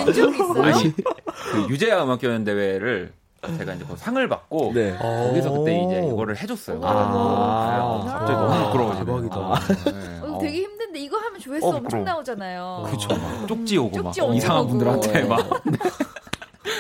아니 0.64 0.94
그 0.96 1.68
유재하 1.70 2.04
음악경연 2.04 2.44
대회를 2.46 3.12
제가 3.58 3.74
이제 3.74 3.86
그 3.90 3.96
상을 3.96 4.28
받고 4.28 4.72
네. 4.76 4.98
거기서 4.98 5.52
그때 5.52 5.82
이제 5.82 6.08
이거를 6.08 6.38
해줬어요. 6.38 6.82
아. 6.84 8.06
갑자기 8.08 8.32
너무 8.34 8.66
부끄러워지네요. 8.66 9.22
대박이다. 9.22 9.92
네. 9.92 10.20
어, 10.22 10.36
어. 10.36 10.40
되게 10.42 10.62
힘든데 10.64 11.00
이거 11.00 11.18
하면 11.18 11.40
조회수 11.40 11.66
어, 11.66 11.70
엄청. 11.78 12.04
나오잖아요. 12.04 12.88
그쵸. 12.92 13.08
막 13.10 13.48
쪽지 13.48 13.78
오고 13.78 13.96
쪽지 14.02 14.20
막 14.22 14.28
오고 14.28 14.34
이상한. 14.38 14.68
분들한테 14.68 15.24
막. 15.24 15.40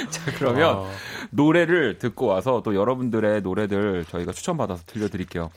자, 0.10 0.22
그러면 0.38 0.78
아, 0.80 0.86
노래를 1.32 2.00
듣고 2.00 2.28
와서 2.28 2.62
또 2.64 2.76
여러분들의 2.76 3.42
노래들 3.42 4.06
저희가 4.06 4.32
추천받아서 4.32 4.84
들려드릴게요. 4.86 5.52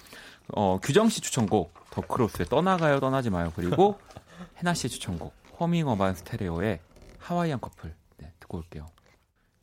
어, 0.54 0.78
규정 0.82 1.08
씨 1.08 1.20
추천곡, 1.20 1.72
더 1.90 2.00
크로스의 2.02 2.46
떠나가요, 2.48 3.00
떠나지 3.00 3.30
마요. 3.30 3.52
그리고 3.54 3.98
해나 4.58 4.74
씨의 4.74 4.90
추천곡, 4.90 5.32
허밍 5.60 5.88
어반 5.88 6.14
스테레오의 6.14 6.80
Hawaiian 7.18 7.60
Couple. 7.60 7.94
네, 8.18 8.32
듣고 8.40 8.58
올게요. 8.58 8.86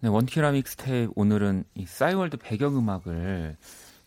네, 0.02 0.08
원키라 0.08 0.52
믹스테이프 0.52 1.12
오늘은 1.16 1.66
이 1.76 1.86
싸이월드 1.86 2.38
배경음악을 2.38 3.58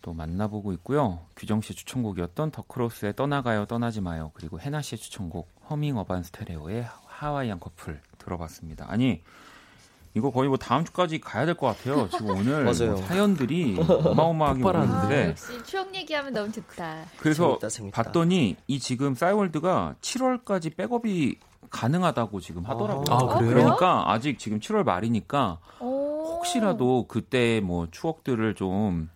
또 0.00 0.12
만나보고 0.14 0.72
있고요. 0.72 1.26
규정 1.36 1.60
씨의 1.60 1.76
추천곡이었던 1.76 2.50
더크로스의 2.50 3.14
떠나가요, 3.14 3.66
떠나지 3.66 4.00
마요. 4.00 4.32
그리고 4.34 4.58
해나 4.58 4.80
씨의 4.80 4.98
추천곡, 4.98 5.48
허밍 5.70 5.98
어반 5.98 6.22
스테레오의 6.22 6.86
Hawaiian 7.06 7.60
Couple 7.60 8.00
들어봤습니다. 8.18 8.86
아니, 8.88 9.22
이거 10.14 10.30
거의 10.30 10.48
뭐 10.48 10.58
다음 10.58 10.84
주까지 10.84 11.20
가야 11.20 11.46
될 11.46 11.54
것 11.54 11.66
같아요. 11.68 12.08
지금 12.10 12.30
오늘 12.36 12.64
맞아요. 12.64 12.92
뭐 12.92 12.96
사연들이 13.06 13.76
어마어마하게 13.80 14.60
폭발하는데. 14.62 15.24
아, 15.24 15.28
역시 15.30 15.62
추억 15.64 15.94
얘기하면 15.94 16.32
너무 16.32 16.52
좋다. 16.52 17.04
그래서 17.18 17.46
재밌다, 17.58 17.68
재밌다. 17.68 18.02
봤더니 18.02 18.56
이 18.66 18.78
지금 18.78 19.14
싸이월드가 19.14 19.94
7월까지 20.02 20.76
백업이 20.76 21.38
가능하다고 21.70 22.40
지금 22.40 22.64
하더라고요. 22.66 23.04
아, 23.08 23.38
그래요? 23.38 23.54
그러니까 23.54 24.10
아직 24.12 24.38
지금 24.38 24.60
7월 24.60 24.84
말이니까 24.84 25.58
오. 25.80 26.36
혹시라도 26.36 27.06
그때 27.08 27.60
뭐 27.64 27.88
추억들을 27.90 28.54
좀 28.54 29.08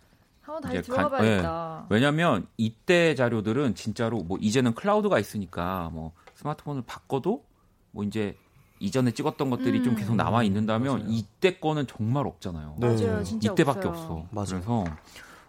이제 0.70 0.80
들어가 0.80 1.10
간- 1.10 1.18
봐야겠다. 1.18 1.86
왜냐면 1.90 2.46
이때 2.56 3.14
자료들은 3.14 3.74
진짜로 3.74 4.22
뭐 4.22 4.38
이제는 4.40 4.72
클라우드가 4.74 5.18
있으니까 5.18 5.90
뭐 5.92 6.12
스마트폰을 6.36 6.82
바꿔도 6.86 7.44
뭐 7.90 8.04
이제 8.04 8.38
이전에 8.78 9.10
찍었던 9.12 9.50
것들이 9.50 9.82
좀 9.82 9.94
음. 9.94 9.96
계속 9.96 10.14
남아 10.16 10.42
있는다면 10.42 10.98
맞아요. 10.98 11.10
이때 11.10 11.58
거는 11.58 11.86
정말 11.86 12.26
없잖아요. 12.26 12.76
네. 12.78 12.86
맞아요, 12.86 13.24
진짜 13.24 13.52
이때밖에 13.52 13.88
없어요. 13.88 14.06
없어. 14.06 14.26
맞아요. 14.30 14.46
그래서 14.64 14.84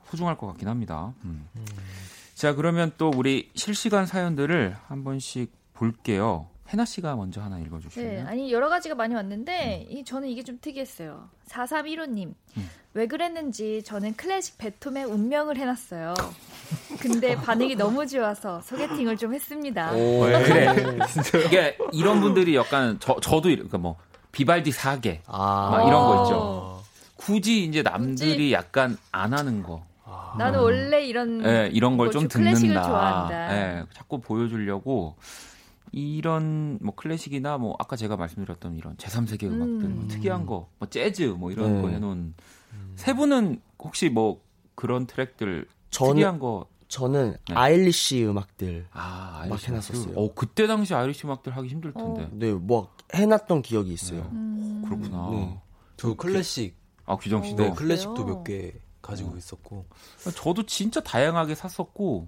소중할 0.10 0.38
것 0.38 0.48
같긴 0.48 0.68
합니다. 0.68 1.14
음. 1.26 1.48
자, 2.36 2.54
그러면 2.54 2.92
또 2.98 3.12
우리 3.16 3.50
실시간 3.56 4.06
사연들을 4.06 4.78
한 4.88 5.04
번씩 5.04 5.52
볼게요. 5.74 6.48
해나 6.70 6.84
씨가 6.86 7.16
먼저 7.16 7.42
하나 7.42 7.58
네, 7.58 7.64
읽어주시면. 7.64 8.28
아니 8.28 8.52
여러 8.52 8.70
가지가 8.70 8.96
많이 8.96 9.16
왔는데 9.16 9.88
이 9.90 10.04
저는 10.04 10.28
이게 10.28 10.44
좀 10.44 10.58
특이했어요. 10.60 11.30
4315님 11.50 12.34
음. 12.58 12.70
왜 12.94 13.08
그랬는지 13.08 13.84
저는 13.84 14.16
클래식 14.16 14.58
베토벤 14.58 15.06
운명을 15.06 15.58
해놨어요. 15.58 16.14
근데 17.00 17.36
반응이 17.36 17.76
너무 17.76 18.06
좋아서 18.06 18.62
소개팅을 18.62 19.18
좀 19.18 19.34
했습니다. 19.34 19.94
오. 19.94 20.22
그래. 20.44 20.98
이게 21.46 21.78
이런 21.94 22.20
분들이 22.20 22.56
약간 22.56 22.98
저 23.00 23.18
저도 23.22 23.44
그러니까 23.50 23.78
뭐 23.78 23.96
비발디 24.32 24.72
사계 24.72 25.22
아. 25.28 25.70
막 25.72 25.88
이런 25.88 26.02
거 26.02 26.10
어. 26.10 26.24
있죠. 26.24 26.84
굳이 27.16 27.64
이제 27.64 27.82
남들이 27.82 28.32
굳이? 28.32 28.52
약간 28.52 28.98
안 29.12 29.34
하는 29.34 29.64
거. 29.64 29.86
나는 30.38 30.60
원래 30.60 31.06
이런 31.06 31.44
예, 31.46 31.70
이런 31.74 31.98
걸뭐좀 31.98 32.28
클래식을 32.28 32.70
듣는다. 32.70 32.88
좋아한다. 32.88 33.56
예, 33.56 33.84
자꾸 33.94 34.20
보여주려고 34.22 35.16
이런 35.92 36.80
뭐 36.82 36.96
클래식이나 36.96 37.58
뭐 37.58 37.76
아까 37.80 37.96
제가 37.96 38.18
말씀드렸던 38.18 38.76
이런 38.76 38.96
제3세계 38.98 39.44
음악들 39.44 39.90
뭐 39.90 40.08
특이한 40.08 40.46
거, 40.46 40.70
뭐 40.80 40.90
재즈 40.90 41.24
뭐 41.38 41.52
이런 41.52 41.76
네. 41.78 41.82
거 41.82 41.90
해놓은 41.90 42.34
세 42.96 43.14
분은 43.14 43.62
혹시 43.80 44.10
뭐 44.10 44.42
그런 44.76 45.06
트랙들 45.08 45.68
저는- 45.92 46.10
특이한 46.14 46.40
거 46.40 46.68
저는 46.88 47.36
네. 47.50 47.54
Irish 47.56 48.26
음악들 48.26 48.88
아, 48.92 49.40
막 49.50 49.56
Irish 49.56 49.68
해놨었어요. 49.68 50.18
어, 50.18 50.34
그때 50.34 50.68
당시 50.68 50.94
Irish 50.94 51.26
음악들 51.28 51.56
하기 51.58 51.68
힘들 51.68 51.94
텐데. 51.94 52.30
네, 52.32 52.54
뭐 52.54 52.92
해놨던 53.14 53.62
기억이 53.62 53.92
있어요. 53.92 54.22
음. 54.32 54.84
그렇구나. 54.86 55.30
네. 55.32 55.62
저 55.98 56.14
클래식, 56.16 56.76
아, 57.06 57.18
규정 57.18 57.44
씨도. 57.44 57.64
네, 57.64 57.70
어, 57.70 57.74
클래식도 57.74 58.14
그래요? 58.14 58.36
몇개 58.38 58.74
가지고 59.02 59.36
있었고. 59.36 59.86
저도 60.36 60.66
진짜 60.66 61.02
다양하게 61.02 61.56
샀었고 61.56 62.28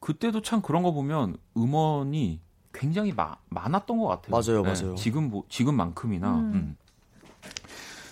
그때도 0.00 0.42
참 0.42 0.60
그런 0.62 0.82
거 0.82 0.92
보면 0.92 1.36
음원이 1.56 2.40
굉장히 2.74 3.12
마- 3.12 3.36
많았던 3.48 3.98
것 3.98 4.06
같아요. 4.08 4.30
맞아요, 4.30 4.62
맞아요. 4.62 4.94
지금 4.96 5.30
뭐- 5.30 5.44
지금만큼이나. 5.48 6.34
음. 6.34 6.52
음. 6.52 6.76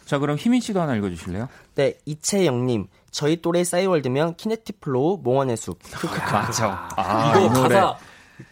자 0.07 0.19
그럼 0.19 0.37
휘민 0.39 0.61
씨도 0.61 0.81
하나 0.81 0.95
읽어주실래요? 0.97 1.49
네, 1.75 1.99
이채영님. 2.07 2.87
저희 3.11 3.41
또래 3.43 3.65
싸이월드면 3.65 4.37
키네틱 4.37 4.81
플로우 4.81 5.19
몽환의 5.23 5.57
숲. 5.57 5.79
맞아. 6.33 6.89
이거 7.37 7.49
가사 7.63 7.97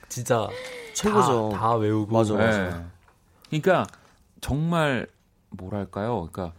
진짜 0.09 0.49
최고죠. 0.95 1.51
다, 1.53 1.59
다 1.59 1.75
외우고. 1.77 2.13
맞아, 2.13 2.35
네. 2.37 2.47
맞아. 2.47 2.85
그러니까 3.49 3.87
정말 4.41 5.07
뭐랄까요? 5.51 6.29
그러니까 6.31 6.53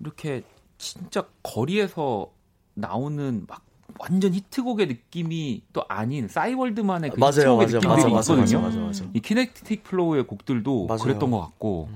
이렇게 0.00 0.42
진짜 0.78 1.24
거리에서 1.42 2.28
나오는 2.74 3.44
막 3.48 3.62
완전 3.98 4.32
히트곡의 4.34 4.86
느낌이 4.86 5.62
또 5.72 5.84
아닌 5.88 6.28
싸이월드만의 6.28 7.10
그 7.10 7.18
맞아요, 7.18 7.30
히트곡의 7.32 7.56
맞아요, 7.56 7.66
느낌들이 7.66 7.88
맞아, 7.88 8.08
맞아, 8.08 8.34
있거든요. 8.34 8.60
맞아, 8.60 8.78
맞아. 8.80 9.04
이 9.14 9.20
키네틱 9.20 9.84
플로우의 9.84 10.26
곡들도 10.26 10.86
맞아요. 10.86 11.02
그랬던 11.02 11.30
것 11.30 11.40
같고 11.40 11.88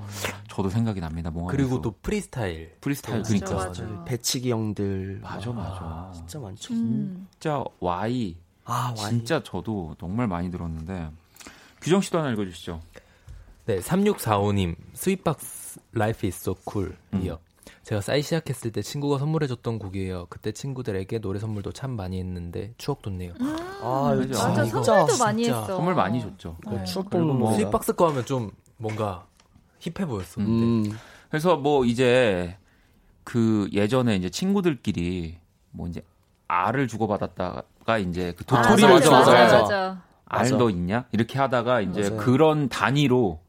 저도 0.49 0.70
생각이 0.70 1.01
납니다. 1.01 1.30
몽환의 1.31 1.49
숲. 1.49 1.57
그리고 1.57 1.82
또 1.82 1.94
프리스타일. 2.03 2.72
프리스타일 2.80 3.22
또 3.22 3.28
그러니까 3.28 3.55
맞아, 3.55 3.68
맞아. 3.68 3.82
맞아. 3.84 4.05
배치기 4.05 4.51
형들. 4.51 5.20
맞아 5.22 5.53
맞아. 5.53 5.78
아, 5.82 6.12
진짜 6.14 6.38
많죠. 6.38 6.74
음. 6.74 7.26
진짜 7.32 7.64
Y 7.80 8.36
아, 8.64 8.94
완 8.99 9.11
진짜 9.11 9.42
저도 9.42 9.94
정말 10.01 10.26
많이 10.26 10.51
들었는데 10.51 11.11
규정 11.80 12.01
씨도 12.01 12.18
하나 12.18 12.30
읽어주시죠. 12.32 12.80
네, 13.66 13.78
3645님, 13.80 14.76
스윗박스 14.94 15.80
Life 15.94 16.26
is 16.28 16.36
so 16.40 16.55
cool이요. 16.68 17.38
음. 17.67 17.73
제가 17.83 18.01
싸이 18.01 18.23
시작했을 18.23 18.73
때 18.73 18.83
친구가 18.83 19.19
선물해줬던 19.19 19.79
곡이에요. 19.79 20.27
그때 20.29 20.53
친구들에게 20.53 21.19
노래 21.21 21.39
선물도 21.39 21.73
참 21.73 21.93
많이 21.93 22.19
했는데 22.19 22.75
추억 22.79 23.03
돋네요. 23.03 23.35
아, 23.83 24.14
맞아. 24.17 24.23
진짜, 24.23 24.49
맞아, 24.49 24.83
선물도 24.83 25.25
많이 25.25 25.45
진짜 25.45 25.61
했어. 25.61 25.77
선물 25.77 25.95
많이 25.95 26.21
줬죠. 26.21 26.57
그 26.69 26.85
추억 26.85 27.11
돋는 27.11 27.39
뭐. 27.39 27.53
스윗박스 27.53 27.95
거 27.95 28.09
하면 28.09 28.25
좀 28.25 28.51
뭔가 28.77 29.27
hip해 29.81 30.07
보였었는데. 30.07 30.91
음. 30.91 30.99
그래서 31.29 31.57
뭐 31.57 31.85
이제 31.85 32.57
그 33.25 33.69
예전에 33.73 34.17
이제 34.17 34.31
친구들끼리 34.31 35.39
뭐 35.71 35.89
이제 35.89 36.03
알을 36.49 36.89
주고받았다가 36.89 37.99
이제 37.99 38.33
그 38.37 38.45
아, 38.49 38.62
도토리를 38.62 38.89
맞아, 38.89 39.11
맞아, 39.11 39.33
맞아. 39.33 39.59
맞아. 39.62 40.03
알 40.29 40.43
맞아. 40.43 40.57
너 40.57 40.71
있냐 40.71 41.05
이렇게 41.12 41.39
하다가 41.39 41.81
이제 41.83 42.03
맞아요. 42.11 42.17
그런 42.17 42.69
단위로 42.69 43.41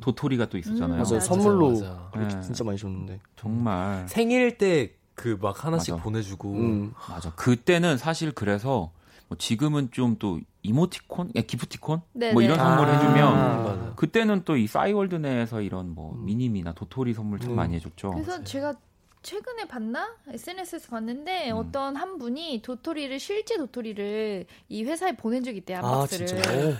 도토리가 0.00 0.46
또 0.48 0.58
있었잖아요. 0.58 0.88
맞아요. 1.02 1.14
맞아, 1.14 1.20
선물로 1.20 1.70
맞아. 1.70 2.08
그렇게 2.12 2.34
네. 2.36 2.40
진짜 2.42 2.64
많이 2.64 2.78
줬는데. 2.78 3.20
정말 3.36 4.06
생일 4.08 4.58
때 4.58 4.92
그 5.14 5.38
막 5.40 5.64
하나씩 5.64 5.94
맞아. 5.94 6.02
보내주고. 6.04 6.52
음. 6.52 6.92
맞아. 7.08 7.32
그때는 7.34 7.96
사실 7.96 8.32
그래서 8.32 8.92
뭐 9.28 9.38
지금은 9.38 9.90
좀 9.90 10.16
또 10.18 10.40
이모티콘, 10.62 11.30
야, 11.36 11.40
기프티콘 11.42 12.02
네네. 12.12 12.32
뭐 12.34 12.42
이런 12.42 12.58
선물 12.58 12.86
아. 12.86 12.92
해주면 12.98 13.64
맞아. 13.64 13.92
그때는 13.96 14.42
또 14.44 14.56
이 14.56 14.66
싸이월드 14.66 15.14
내에서 15.14 15.60
이런 15.62 15.94
뭐 15.94 16.14
미니미나 16.16 16.72
도토리 16.74 17.14
선물 17.14 17.38
참 17.40 17.52
음. 17.52 17.56
많이 17.56 17.74
해줬죠. 17.76 18.10
그래서 18.10 18.42
제가 18.44 18.74
최근에 19.22 19.66
봤나 19.68 20.14
SNS에서 20.28 20.88
봤는데 20.90 21.50
음. 21.50 21.56
어떤 21.56 21.96
한 21.96 22.18
분이 22.18 22.60
도토리를 22.62 23.18
실제 23.18 23.56
도토리를 23.56 24.44
이 24.68 24.84
회사에 24.84 25.16
보낸 25.16 25.42
적이 25.42 25.58
있대요 25.58 25.78
한 25.78 25.84
아, 25.86 25.90
박스를 26.00 26.26
진짜요? 26.26 26.74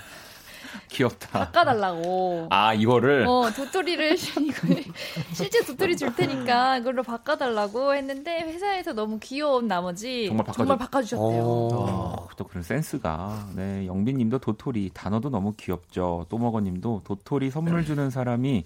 귀엽다. 0.90 1.28
바꿔달라고. 1.50 2.48
아 2.50 2.74
이거를 2.74 3.26
어 3.26 3.50
도토리를 3.54 4.16
실제 5.32 5.64
도토리 5.64 5.96
줄 5.96 6.14
테니까 6.14 6.78
그걸로 6.78 7.02
바꿔달라고 7.02 7.94
했는데 7.94 8.42
회사에서 8.42 8.92
너무 8.92 9.18
귀여운 9.20 9.66
나머지 9.68 10.26
정말 10.28 10.46
바꿔줘- 10.46 10.56
정말 10.56 10.78
바꿔주셨대요. 10.78 11.42
어. 11.42 12.16
어, 12.22 12.28
또 12.36 12.44
그런 12.44 12.62
센스가. 12.62 13.48
네, 13.54 13.86
영빈 13.86 14.16
님도 14.18 14.38
도토리 14.38 14.90
단어도 14.92 15.30
너무 15.30 15.54
귀엽죠. 15.56 16.26
또먹어 16.28 16.60
님도 16.60 17.02
도토리 17.04 17.50
선물 17.50 17.84
주는 17.84 18.10
사람이 18.10 18.64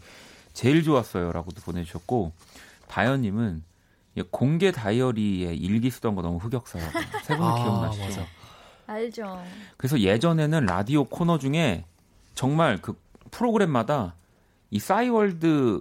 제일 0.52 0.82
좋았어요 0.82 1.32
라고도 1.32 1.60
보내주셨고 1.62 2.32
다현님은 2.88 3.62
이 4.16 4.22
공개 4.30 4.72
다이어리에 4.72 5.54
일기 5.54 5.90
쓰던 5.90 6.16
거 6.16 6.22
너무 6.22 6.38
흑역사라고 6.38 6.90
세분 7.22 7.46
아, 7.46 7.54
기억나시죠? 7.54 8.04
맞아. 8.04 8.39
알죠. 8.90 9.40
그래서 9.76 10.00
예전에는 10.00 10.66
라디오 10.66 11.04
코너 11.04 11.38
중에 11.38 11.84
정말 12.34 12.78
그 12.82 13.00
프로그램마다 13.30 14.14
이 14.70 14.78
싸이월드 14.78 15.80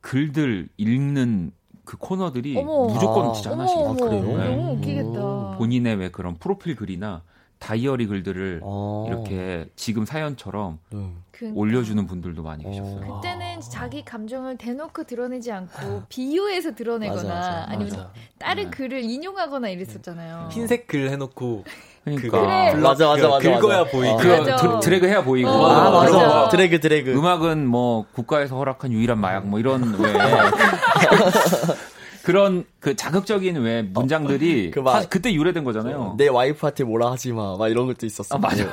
글들 0.00 0.68
읽는 0.76 1.52
그 1.84 1.96
코너들이 1.96 2.56
어머. 2.58 2.86
무조건 2.86 3.30
아. 3.30 3.32
진짜 3.32 3.50
하나씩 3.52 3.76
있어요. 3.76 3.94
그래요? 3.96 4.36
네. 4.36 4.56
너무 4.56 4.72
웃기겠다. 4.72 5.56
본인의 5.58 5.96
왜 5.96 6.10
그런 6.10 6.36
프로필 6.36 6.76
글이나 6.76 7.22
다이어리 7.60 8.06
글들을 8.06 8.60
어. 8.64 9.04
이렇게 9.08 9.66
지금 9.76 10.04
사연처럼 10.06 10.78
네. 10.90 11.12
그- 11.30 11.52
올려주는 11.54 12.04
분들도 12.06 12.42
많이 12.42 12.64
계셨어요. 12.64 13.02
어. 13.06 13.20
그때는 13.20 13.60
자기 13.60 14.02
감정을 14.04 14.56
대놓고 14.56 15.04
드러내지 15.04 15.52
않고 15.52 16.02
비유해서 16.08 16.74
드러내거나 16.74 17.22
맞아, 17.22 17.34
맞아. 17.34 17.64
아니면 17.68 17.90
맞아. 17.92 18.10
다른 18.38 18.64
네. 18.64 18.70
글을 18.70 19.00
인용하거나 19.02 19.68
이랬었잖아요. 19.68 20.48
흰색 20.50 20.86
글 20.88 21.10
해놓고 21.10 21.64
그러니까 22.02 22.40
그래. 22.40 22.74
맞아, 22.80 23.06
맞아, 23.08 23.28
맞아. 23.28 23.50
긁어야. 23.60 23.84
그. 23.84 24.00
드, 24.16 24.80
드래그 24.82 25.06
해야 25.06 25.22
보이고 25.22 25.50
어, 25.50 25.66
아, 25.66 25.90
맞아. 25.90 26.12
맞아. 26.16 26.26
맞아. 26.26 26.48
드래그, 26.48 26.80
드래그. 26.80 27.12
음악은 27.12 27.66
뭐 27.66 28.06
국가에서 28.12 28.56
허락한 28.56 28.90
유일한 28.90 29.18
마약 29.18 29.46
뭐 29.46 29.58
이런 29.60 29.94
왜 30.00 30.12
그런 32.24 32.64
그 32.80 32.94
자극적인 32.96 33.56
왜 33.56 33.82
문장들이 33.82 34.70
그 34.72 34.80
막- 34.80 34.92
사실 34.92 35.10
그때 35.10 35.32
유래된 35.32 35.64
거잖아요. 35.64 36.14
내 36.18 36.28
와이프한테 36.28 36.84
뭐라 36.84 37.12
하지 37.12 37.32
마. 37.32 37.56
막 37.56 37.68
이런 37.68 37.86
것도 37.86 38.06
있었어. 38.06 38.34
아, 38.34 38.38
맞아. 38.38 38.56
주가 38.56 38.72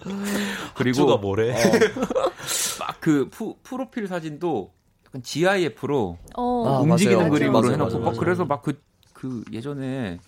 그리고 0.74 1.18
뭐래? 1.18 1.54
막그 2.80 3.30
프로필 3.62 4.06
사진도 4.06 4.72
약간 5.06 5.22
GIF로 5.22 6.18
어, 6.36 6.64
아, 6.66 6.80
움직이는 6.80 7.18
맞아요. 7.18 7.30
그림으로 7.32 7.60
맞아요, 7.60 7.72
해놓고 7.72 7.90
맞아요, 7.90 7.98
막 8.04 8.04
맞아요. 8.10 8.20
그래서 8.20 8.44
막그그 8.44 9.44
예전에 9.52 10.18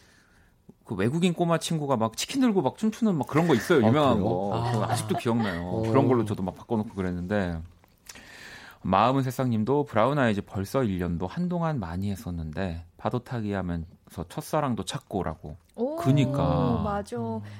그 0.85 0.95
외국인 0.97 1.33
꼬마 1.35 1.59
친구가 1.59 1.97
막 1.97 2.17
치킨 2.17 2.41
들고 2.41 2.63
막 2.63 2.77
춤추는 2.77 3.17
막 3.17 3.27
그런 3.29 3.47
거 3.47 3.55
있어요 3.55 3.79
유명한 3.87 4.15
그래요? 4.15 4.25
거 4.29 4.51
아. 4.55 4.91
아직도 4.91 5.19
기억나요 5.19 5.63
어. 5.69 5.83
그런 5.89 6.09
걸로 6.09 6.25
저도 6.25 6.43
막 6.43 6.57
바꿔놓고 6.57 6.95
그랬는데 6.95 7.59
마음은 8.83 9.23
세상님도 9.23 9.85
브라운 9.85 10.19
아이즈 10.19 10.43
벌써 10.43 10.81
1년도 10.81 11.29
한동안 11.29 11.79
많이 11.79 12.11
했었는데 12.11 12.85
파도 12.97 13.19
타기 13.25 13.53
하면서 13.53 13.87
첫사랑도 14.29 14.85
찾고라고 14.85 15.57
오, 15.77 15.97
그니까. 15.97 16.81
맞아. 16.83 17.17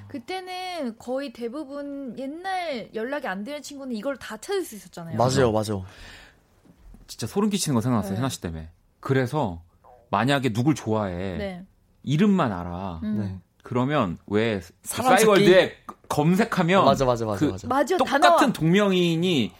그때는 0.07 0.97
거의 0.97 1.31
대부분 1.31 2.17
옛날 2.17 2.89
연락이 2.93 3.27
안 3.27 3.43
되는 3.43 3.61
친구는 3.61 3.95
이걸 3.95 4.17
다 4.17 4.37
찾을 4.37 4.63
수 4.63 4.75
있었잖아요. 4.75 5.17
맞아요, 5.17 5.51
맞아. 5.51 5.73
진짜 7.07 7.27
소름 7.27 7.49
끼치는 7.49 7.75
거 7.75 7.81
생각났어요 7.81 8.13
네. 8.13 8.17
해나 8.17 8.29
씨 8.29 8.39
때문에 8.41 8.69
그래서 8.99 9.61
만약에 10.11 10.53
누굴 10.53 10.75
좋아해 10.75 11.37
네. 11.37 11.65
이름만 12.03 12.51
알아 12.51 13.01
음. 13.03 13.17
네. 13.19 13.39
그러면 13.63 14.17
왜 14.27 14.61
사람 14.83 15.17
싸이월드에 15.17 15.75
검색하면 16.07 16.85
맞아, 16.85 17.05
맞아, 17.05 17.25
맞아, 17.25 17.45
그 17.45 17.67
맞아. 17.67 17.97
똑같은 17.97 18.21
나와. 18.21 18.53
동명이인이 18.53 19.51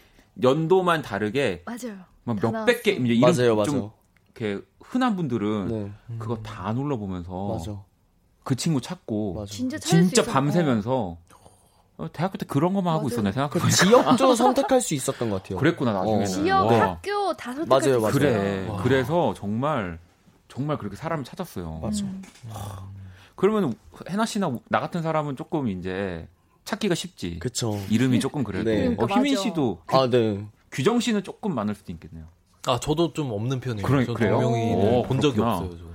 연도만 0.42 1.02
다르게 1.02 1.64
맞아요. 1.66 1.98
막다 2.24 2.52
몇백 2.52 2.84
개. 2.84 2.92
이제 2.92 3.14
이름 3.14 3.22
맞아요, 3.22 3.56
맞아. 3.56 3.72
좀 3.72 3.92
이렇게 4.36 4.64
흔한 4.82 5.16
분들은 5.16 5.68
네, 5.68 5.92
그거 6.20 6.38
다 6.38 6.74
눌러 6.74 6.98
보면서 6.98 7.58
맞아. 7.58 7.84
그 8.44 8.56
친구 8.56 8.82
찾고 8.82 9.34
맞아. 9.36 9.52
진짜 9.52 9.78
진짜. 9.78 10.24
밤새면서 10.24 11.18
어, 11.98 12.08
대학교 12.14 12.38
때 12.38 12.46
그런 12.48 12.74
것만 12.74 12.94
하고 12.94 13.04
맞아요. 13.04 13.14
있었네 13.14 13.30
그 13.30 13.34
생각해보니까 13.60 13.70
지역도 14.16 14.34
선택할 14.36 14.82
수 14.82 14.94
있었던 14.96 15.30
것 15.30 15.44
같아요. 15.44 15.60
그랬구나 15.60 15.94
나중에는 15.94 16.24
어. 16.24 16.26
지역, 16.26 16.66
와. 16.66 16.82
학교 16.92 17.34
다 17.36 17.54
선택할 17.54 17.68
맞아요, 17.68 17.94
수 17.96 18.00
맞아요. 18.02 18.14
그래 18.14 18.68
와. 18.68 18.82
그래서 18.84 19.34
정말 19.36 20.00
정말 20.48 20.78
그렇게 20.78 20.96
사람을 20.96 21.24
찾았어요 21.24 21.80
맞아. 21.82 22.04
음. 22.04 22.22
그러면 23.36 23.74
해나 24.10 24.26
씨나 24.26 24.52
나 24.70 24.80
같은 24.80 25.02
사람은 25.02 25.36
조금 25.36 25.68
이제 25.68 26.28
찾기가 26.66 26.96
쉽지. 26.96 27.40
그쵸. 27.40 27.80
이름이 27.90 28.20
조금 28.20 28.44
그래도. 28.44 28.70
네. 28.70 28.88
어, 28.88 28.96
그러니까 28.96 29.08
희민 29.16 29.34
맞아. 29.34 29.44
씨도 29.44 29.82
아, 29.88 30.10
네. 30.10 30.46
규정 30.72 31.00
씨는 31.00 31.24
조금 31.24 31.54
많을 31.56 31.76
수도 31.76 31.92
있겠네요. 31.92 32.26
아 32.68 32.80
저도 32.80 33.14
좀 33.14 33.32
없는 33.32 33.60
편이에요. 33.60 33.86
그러- 33.86 34.06
저 34.06 34.14
그래요? 34.14 34.40
동명이는 34.40 34.94
오, 34.94 35.04
본 35.04 35.20
적이 35.20 35.38
그렇구나. 35.38 35.58
없어요. 35.58 35.78
저. 35.80 35.86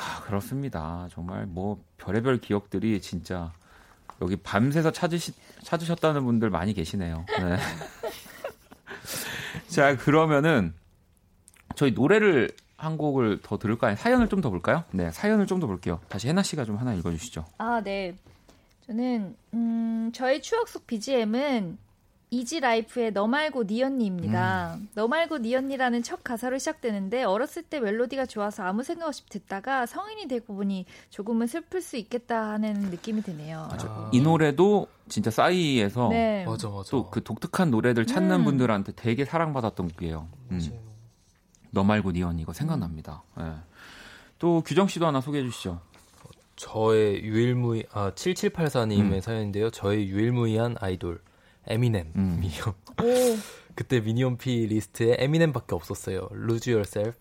아, 0.00 0.22
그렇습니다. 0.22 1.08
정말 1.12 1.46
뭐 1.46 1.82
별의별 1.98 2.40
기억들이 2.40 3.00
진짜 3.00 3.52
여기 4.22 4.36
밤새서 4.36 4.92
찾으시, 4.92 5.32
찾으셨다는 5.62 6.24
분들 6.24 6.50
많이 6.50 6.72
계시네요. 6.74 7.24
네. 7.28 7.56
자, 9.68 9.96
그러면은 9.96 10.74
저희 11.74 11.92
노래를 11.92 12.50
한 12.76 12.96
곡을 12.96 13.40
더 13.42 13.58
들을까요? 13.58 13.96
사연을 13.96 14.28
좀 14.28 14.40
더 14.40 14.50
볼까요? 14.50 14.84
네, 14.92 15.10
사연을 15.10 15.46
좀 15.46 15.60
더 15.60 15.66
볼게요. 15.66 16.00
다시 16.08 16.28
해나 16.28 16.42
씨가 16.42 16.64
좀 16.64 16.76
하나 16.76 16.94
읽어주시죠. 16.94 17.44
아, 17.58 17.80
네. 17.82 18.14
저는 18.88 19.36
음, 19.52 20.10
저의 20.14 20.40
추억 20.40 20.66
속 20.68 20.86
BGM은 20.86 21.76
이지 22.30 22.60
라이프의 22.60 23.12
너 23.12 23.26
말고 23.26 23.66
니 23.66 23.82
언니입니다. 23.82 24.76
음. 24.76 24.88
너 24.94 25.08
말고 25.08 25.38
니 25.38 25.54
언니라는 25.54 26.02
첫 26.02 26.24
가사로 26.24 26.58
시작되는데 26.58 27.24
어렸을 27.24 27.62
때 27.62 27.80
멜로디가 27.80 28.26
좋아서 28.26 28.64
아무 28.64 28.82
생각 28.82 29.06
없이 29.08 29.24
듣다가 29.28 29.86
성인이 29.86 30.26
되고 30.28 30.54
보니 30.54 30.86
조금은 31.10 31.46
슬플 31.46 31.80
수 31.80 31.96
있겠다 31.96 32.50
하는 32.50 32.74
느낌이 32.90 33.22
드네요. 33.22 33.68
아, 33.70 34.10
이 34.12 34.20
노래도 34.20 34.88
진짜 35.08 35.30
싸이에서 35.30 36.08
네. 36.08 36.46
또 36.90 37.10
그 37.10 37.22
독특한 37.22 37.70
노래들 37.70 38.06
찾는 38.06 38.40
음. 38.40 38.44
분들한테 38.44 38.92
되게 38.92 39.24
사랑받았던 39.24 39.88
곡이에요. 39.88 40.28
음. 40.50 40.60
너 41.70 41.84
말고 41.84 42.12
니 42.12 42.22
언니 42.22 42.42
이거 42.42 42.52
생각납니다. 42.54 43.22
예. 43.40 43.52
또 44.38 44.62
규정 44.64 44.86
씨도 44.86 45.06
하나 45.06 45.20
소개해 45.20 45.44
주시죠. 45.44 45.80
저의 46.58 47.22
유일무이 47.22 47.84
아 47.92 48.10
7784님의 48.10 49.12
음. 49.12 49.20
사연인데요. 49.20 49.70
저의 49.70 50.08
유일무이한 50.08 50.76
아이돌 50.80 51.20
에미넴 51.68 52.12
음. 52.16 52.38
미니엄. 52.40 52.68
오, 52.68 53.38
그때 53.76 54.00
미니 54.00 54.36
MP3 54.38 54.66
리스트에 54.66 55.16
에미넴밖에 55.20 55.74
없었어요. 55.74 56.28
Lose 56.32 56.72
Yourself, 56.72 57.18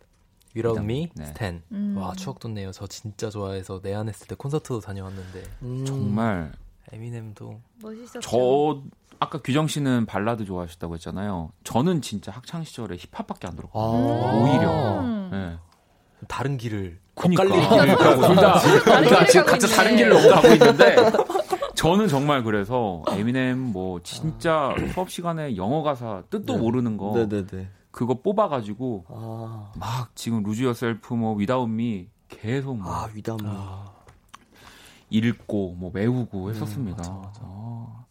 Without 0.56 0.82
Me, 0.84 1.10
네. 1.16 1.24
Stan. 1.26 1.62
음. 1.72 1.96
와 1.98 2.14
추억 2.16 2.40
돋네요. 2.40 2.72
저 2.72 2.88
진짜 2.88 3.30
좋아해서 3.30 3.80
내한했을 3.84 4.28
때 4.28 4.36
콘서트도 4.36 4.80
다녀왔는데 4.80 5.44
음. 5.62 5.86
정말 5.86 6.52
에미넴도 6.92 7.62
멋있었죠. 7.84 8.22
저 8.22 8.82
아까 9.20 9.40
규정 9.42 9.68
씨는 9.68 10.08
발라드 10.08 10.46
좋아하셨다고 10.46 10.96
했잖아요. 10.96 11.52
저는 11.64 12.02
진짜 12.02 12.32
학창 12.32 12.64
시절에 12.64 12.98
힙합밖에 12.98 13.48
안 13.48 13.54
아. 13.54 13.56
들었거든요. 13.56 14.42
오히려. 14.42 15.02
음. 15.02 15.30
예. 15.34 16.26
다른 16.28 16.58
길을 16.58 17.00
그러니까 17.18 17.44
둘다 17.44 18.60
다른 18.60 18.80
그러니까 18.84 19.10
길을 19.10 19.28
지금 19.28 19.46
가고 19.46 19.52
각자. 19.60 19.68
다른 19.76 19.96
길로 19.96 20.16
가고 20.30 20.48
있는데 20.50 20.96
저는 21.76 22.08
정말 22.08 22.44
그래서 22.44 23.04
에미넴 23.10 23.58
뭐 23.60 24.00
진짜 24.04 24.74
수업 24.94 25.10
시간에 25.10 25.56
영어 25.58 25.82
가사 25.84 26.24
뜻도 26.30 26.54
네. 26.54 26.60
모르는 26.60 26.98
거 26.98 27.14
네네네. 27.16 27.70
그거 27.92 28.16
뽑아가지고 28.22 29.06
아, 29.10 29.72
막 29.76 30.10
지금 30.16 30.44
Lose 30.44 30.68
Yourself 30.68 31.14
뭐 31.16 31.36
Without 31.36 31.76
Me 31.76 32.08
계속 32.30 32.78
뭐 32.78 32.92
아 32.94 33.10
Without. 33.14 33.38
읽고 35.10 35.76
뭐 35.78 35.90
외우고 35.94 36.50
했었습니다. 36.50 36.98
맞아, 36.98 37.12
맞아. 37.14 37.40
아. 37.44 38.06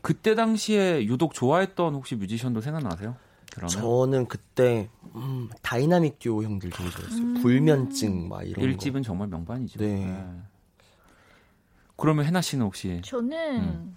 그때 0.00 0.34
당시에 0.34 1.04
유독 1.04 1.34
좋아했던 1.34 1.94
혹시 1.94 2.14
뮤지션도 2.16 2.60
생각나세요? 2.62 3.16
그러면 3.58 3.68
저는 3.68 4.26
그때 4.28 4.88
음, 5.14 5.48
다이나믹 5.62 6.18
듀오 6.18 6.42
형들 6.42 6.70
되게 6.70 6.88
좋아했어요. 6.90 7.42
불면증 7.42 8.28
막 8.28 8.42
이런 8.46 8.64
일집은 8.64 9.02
정말 9.02 9.28
명반이죠. 9.28 9.78
네. 9.80 10.24
그러면 11.96 12.24
해나 12.24 12.40
씨는 12.40 12.64
혹시 12.66 13.00
저는 13.04 13.60
음. 13.60 13.96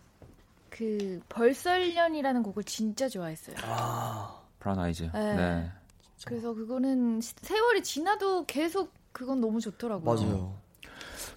그 0.70 1.20
벌써 1.30 1.72
1년이라는 1.72 2.44
곡을 2.44 2.64
진짜 2.64 3.08
좋아했어요. 3.08 3.56
거. 3.58 3.62
아, 3.66 4.42
브라운 4.60 4.80
아이즈. 4.80 5.04
네. 5.14 5.36
네. 5.36 5.72
그래서 6.26 6.54
그거는 6.54 7.20
시- 7.22 7.34
세월이 7.42 7.84
지나도 7.84 8.46
계속 8.46 8.92
그건 9.12 9.42
너무 9.42 9.60
좋더라고요. 9.60 10.16
맞아요. 10.16 10.61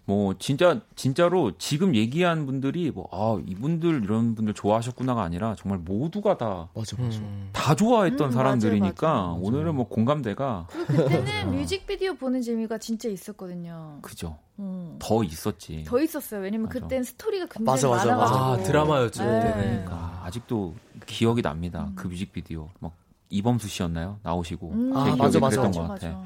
뭐 0.06 0.34
진짜 0.38 0.80
진짜로 0.96 1.52
지금 1.56 1.94
얘기한 1.94 2.44
분들이 2.44 2.90
뭐 2.90 3.08
아 3.10 3.40
이분들 3.46 4.02
이런 4.04 4.34
분들 4.34 4.52
좋아하셨구나가 4.52 5.22
아니라 5.22 5.54
정말 5.56 5.78
모두가 5.78 6.36
다다 6.36 6.68
맞아 6.74 6.96
맞아. 6.98 7.18
음. 7.20 7.50
좋아했던 7.78 8.28
음, 8.28 8.30
사람들이니까 8.32 9.06
맞아요, 9.12 9.26
맞아요. 9.28 9.40
오늘은 9.42 9.74
뭐 9.74 9.88
공감대가 9.88 10.66
그리고 10.68 11.04
그때는 11.04 11.52
뮤직비디오 11.56 12.14
보는 12.14 12.42
재미가 12.42 12.76
진짜 12.78 13.08
있었거든요. 13.08 13.98
그죠 14.02 14.36
음. 14.58 14.96
더 14.98 15.24
있었지. 15.24 15.84
더 15.86 15.98
있었어요. 16.00 16.40
왜냐면 16.42 16.66
맞아. 16.68 16.80
그땐 16.80 17.02
스토리가 17.02 17.46
굉장히 17.46 17.64
맞아, 17.64 17.88
맞아, 17.88 18.06
많아가지고. 18.14 18.38
아 18.38 18.56
드라마였죠 18.58 19.24
네. 19.24 19.52
그러니까 19.54 20.20
아직도 20.24 20.74
기억이 21.06 21.40
납니다. 21.40 21.90
그 21.94 22.08
뮤직비디오 22.08 22.68
막 22.80 22.92
이범수 23.30 23.68
씨였나요? 23.68 24.18
나오시고 24.22 24.70
음, 24.70 24.92
제 24.92 24.98
아, 24.98 25.04
기억에 25.04 25.16
맞아, 25.18 25.40
맞아. 25.40 25.60
그랬던 25.62 25.72
것 25.72 25.88
같아. 25.94 26.22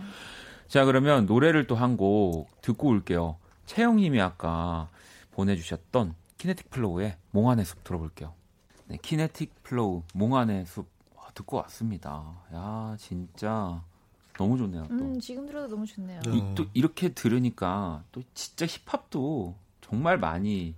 자 0.67 0.85
그러면 0.85 1.27
노래를 1.27 1.67
또 1.69 1.77
한 1.77 1.97
곡 1.97 2.49
듣고 2.61 2.89
올게요. 2.89 3.37
채영님이 3.69 4.21
아까 4.21 4.89
보내주셨던 5.33 6.15
키네틱 6.39 6.71
플로우의 6.71 7.17
몽환의 7.33 7.67
숲 7.67 7.85
들어볼게요. 7.85 8.33
네, 8.87 8.97
키네틱 9.01 9.63
플로우 9.63 10.03
몽환의 10.15 10.65
숲 10.65 10.89
와, 11.15 11.27
듣고 11.35 11.59
왔습니다. 11.59 12.41
야 12.55 12.97
진짜 12.99 13.85
너무 14.39 14.57
좋네요. 14.57 14.87
또. 14.89 14.95
음, 14.95 15.21
지금 15.21 15.45
들어도 15.47 15.69
너무 15.69 15.85
좋네요. 15.85 16.23
네. 16.23 16.35
이, 16.35 16.55
또 16.55 16.65
이렇게 16.73 17.11
들으니까 17.11 18.05
또 18.11 18.23
진짜 18.33 18.65
힙합도 18.67 19.55
정말 19.83 20.17
많이 20.19 20.75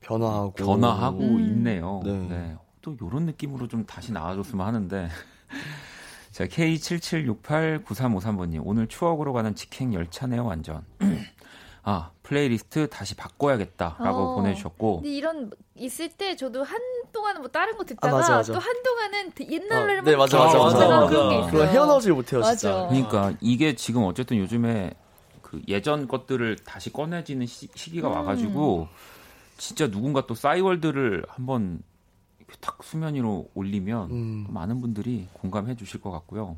변화하고 0.00 0.52
변화하고 0.52 1.18
음. 1.18 1.40
있네요. 1.40 2.00
네. 2.04 2.26
네. 2.26 2.56
또 2.80 2.94
이런 2.94 3.26
느낌으로 3.26 3.68
좀 3.68 3.84
다시 3.84 4.12
나와줬으면 4.12 4.66
하는데. 4.66 5.08
자, 6.32 6.46
K77689353번님. 6.46 8.62
오늘 8.64 8.86
추억으로 8.86 9.34
가는 9.34 9.54
직행 9.54 9.92
열차네요, 9.92 10.46
완전. 10.46 10.86
아, 11.82 12.10
플레이리스트 12.22 12.88
다시 12.88 13.14
바꿔야겠다라고 13.16 14.18
어. 14.18 14.34
보내주셨고. 14.36 14.96
근데 14.96 15.10
이런 15.10 15.50
있을 15.74 16.10
때 16.10 16.36
저도 16.36 16.62
한동안은 16.62 17.40
뭐 17.40 17.50
다른 17.50 17.76
거 17.76 17.84
듣다가 17.84 18.16
아, 18.16 18.20
맞아, 18.20 18.36
맞아. 18.36 18.52
또 18.52 18.58
한동안은 18.58 19.32
옛날 19.50 19.78
어, 19.78 19.80
노래만 19.80 20.04
네, 20.04 20.16
맞아, 20.16 20.38
맞아, 20.38 20.58
맞아, 20.58 20.76
듣다가 20.76 21.00
맞아. 21.00 21.08
그런 21.08 21.30
게 21.30 21.38
있어요. 21.48 21.68
헤어나오질 21.68 22.12
못해요 22.12 22.40
맞아. 22.40 22.54
진짜. 22.54 22.86
그러니까 22.88 23.32
이게 23.40 23.74
지금 23.74 24.04
어쨌든 24.04 24.36
요즘에 24.38 24.92
그 25.42 25.60
예전 25.68 26.06
것들을 26.06 26.56
다시 26.64 26.92
꺼내지는 26.92 27.46
시, 27.46 27.66
기가 27.68 28.08
음. 28.08 28.14
와가지고 28.14 28.88
진짜 29.56 29.90
누군가 29.90 30.26
또 30.26 30.34
싸이월드를 30.34 31.24
한번 31.28 31.82
이렇게 32.38 32.56
탁 32.60 32.78
수면 32.82 33.14
위로 33.14 33.48
올리면 33.54 34.10
음. 34.10 34.46
많은 34.50 34.80
분들이 34.80 35.28
공감해 35.32 35.76
주실 35.76 36.00
것 36.00 36.10
같고요. 36.10 36.56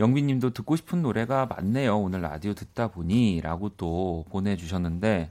영빈님도 0.00 0.50
듣고 0.50 0.76
싶은 0.76 1.02
노래가 1.02 1.46
많네요. 1.46 1.98
오늘 1.98 2.22
라디오 2.22 2.54
듣다 2.54 2.88
보니라고 2.88 3.70
또 3.70 4.24
보내주셨는데 4.30 5.30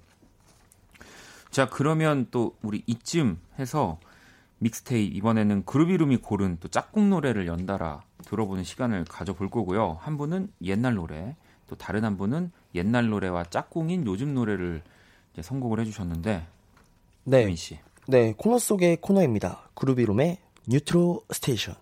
자 1.49 1.69
그러면 1.69 2.27
또 2.31 2.55
우리 2.61 2.83
이쯤 2.85 3.39
해서 3.59 3.99
믹스테이프 4.59 5.15
이번에는 5.15 5.65
그루비룸이 5.65 6.17
고른 6.17 6.57
또 6.59 6.67
짝꿍 6.67 7.09
노래를 7.09 7.47
연달아 7.47 8.01
들어보는 8.25 8.63
시간을 8.63 9.05
가져볼 9.05 9.49
거고요. 9.49 9.97
한 10.01 10.17
분은 10.17 10.51
옛날 10.63 10.95
노래, 10.95 11.35
또 11.67 11.75
다른 11.75 12.03
한 12.03 12.17
분은 12.17 12.51
옛날 12.75 13.07
노래와 13.09 13.45
짝꿍인 13.45 14.05
요즘 14.05 14.33
노래를 14.33 14.81
이제 15.33 15.41
선곡을 15.41 15.79
해주셨는데 15.81 16.45
네, 17.25 17.41
유민 17.43 17.55
씨. 17.55 17.79
네 18.07 18.33
코너 18.37 18.57
속의 18.57 18.97
코너입니다. 19.01 19.69
그루비룸의 19.75 20.37
뉴트로 20.67 21.23
station. 21.31 21.75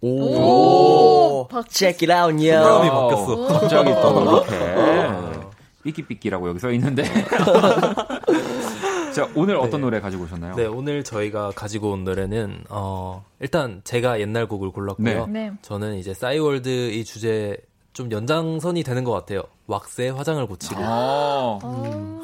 오, 0.00 1.23
박- 1.48 1.68
check 1.70 2.06
it 2.08 2.12
out, 2.12 2.34
yo. 2.46 2.62
프로그램이 2.62 2.90
바뀌었어. 2.90 3.58
갑자기 3.60 3.90
또 4.00 4.44
이렇게 4.44 5.44
삐끼삐끼라고 5.84 6.48
여기 6.48 6.58
써 6.58 6.70
있는데. 6.72 7.04
자 9.14 9.28
오늘 9.36 9.56
어떤 9.56 9.80
노래 9.80 10.00
가지고 10.00 10.24
오셨나요? 10.24 10.56
네 10.56 10.66
오늘 10.66 11.04
저희가 11.04 11.52
가지고 11.54 11.92
온 11.92 12.02
노래는 12.02 12.64
어 12.68 13.24
일단 13.38 13.80
제가 13.84 14.18
옛날 14.20 14.46
곡을 14.48 14.70
골랐고요. 14.70 15.26
네. 15.28 15.52
저는 15.62 15.94
이제 15.96 16.12
싸이월드 16.14 16.68
이 16.90 17.04
주제 17.04 17.56
좀 17.92 18.10
연장선이 18.10 18.82
되는 18.82 19.04
것 19.04 19.12
같아요. 19.12 19.42
왁스의 19.68 20.12
화장을 20.12 20.44
고치고 20.46 20.80
아, 20.82 21.58
어. 21.62 22.20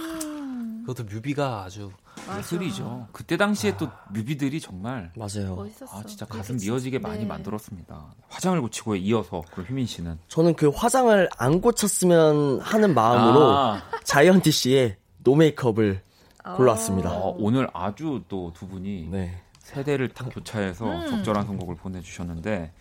그것도 0.87 1.05
뮤비가 1.05 1.65
아주 1.65 1.91
예술이죠. 2.39 3.09
그때 3.13 3.37
당시에 3.37 3.77
또 3.77 3.89
뮤비들이 4.13 4.61
정말 4.61 5.13
맞아요. 5.17 5.55
멋있었어. 5.57 5.99
아 5.99 6.03
진짜 6.05 6.27
가슴 6.27 6.57
미어지게 6.57 6.99
많이 6.99 7.21
네. 7.21 7.27
만들었습니다. 7.27 8.15
화장을 8.29 8.61
고치고에 8.61 8.99
이어서 8.99 9.43
그럼 9.53 9.67
휘민 9.67 9.87
씨는 9.87 10.19
저는 10.29 10.55
그 10.55 10.69
화장을 10.69 11.29
안 11.39 11.61
고쳤으면 11.61 12.61
하는 12.61 12.95
마음으로 12.95 13.51
아, 13.57 13.83
자이언티 14.05 14.51
씨의 14.51 14.97
No 15.23 15.37
Make 15.37 15.66
Up을 15.66 16.03
아. 16.45 16.55
골랐습니다. 16.57 17.11
어, 17.13 17.35
오늘 17.39 17.69
아주 17.73 18.23
또 18.29 18.53
두 18.55 18.67
분이 18.69 19.09
네. 19.11 19.41
세대를 19.61 20.09
딱 20.11 20.29
교차해서 20.31 20.85
음. 20.91 21.07
적절한 21.09 21.47
선곡을 21.47 21.77
보내주셨는데 21.77 22.73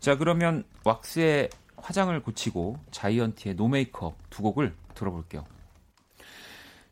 자 0.00 0.16
그러면 0.16 0.64
왁스의 0.84 1.48
화장을 1.76 2.18
고치고 2.22 2.78
자이언티의 2.90 3.56
No 3.56 3.68
Make 3.68 3.99
Up 3.99 4.14
두 4.30 4.42
곡을 4.42 4.74
들어볼게요. 4.94 5.44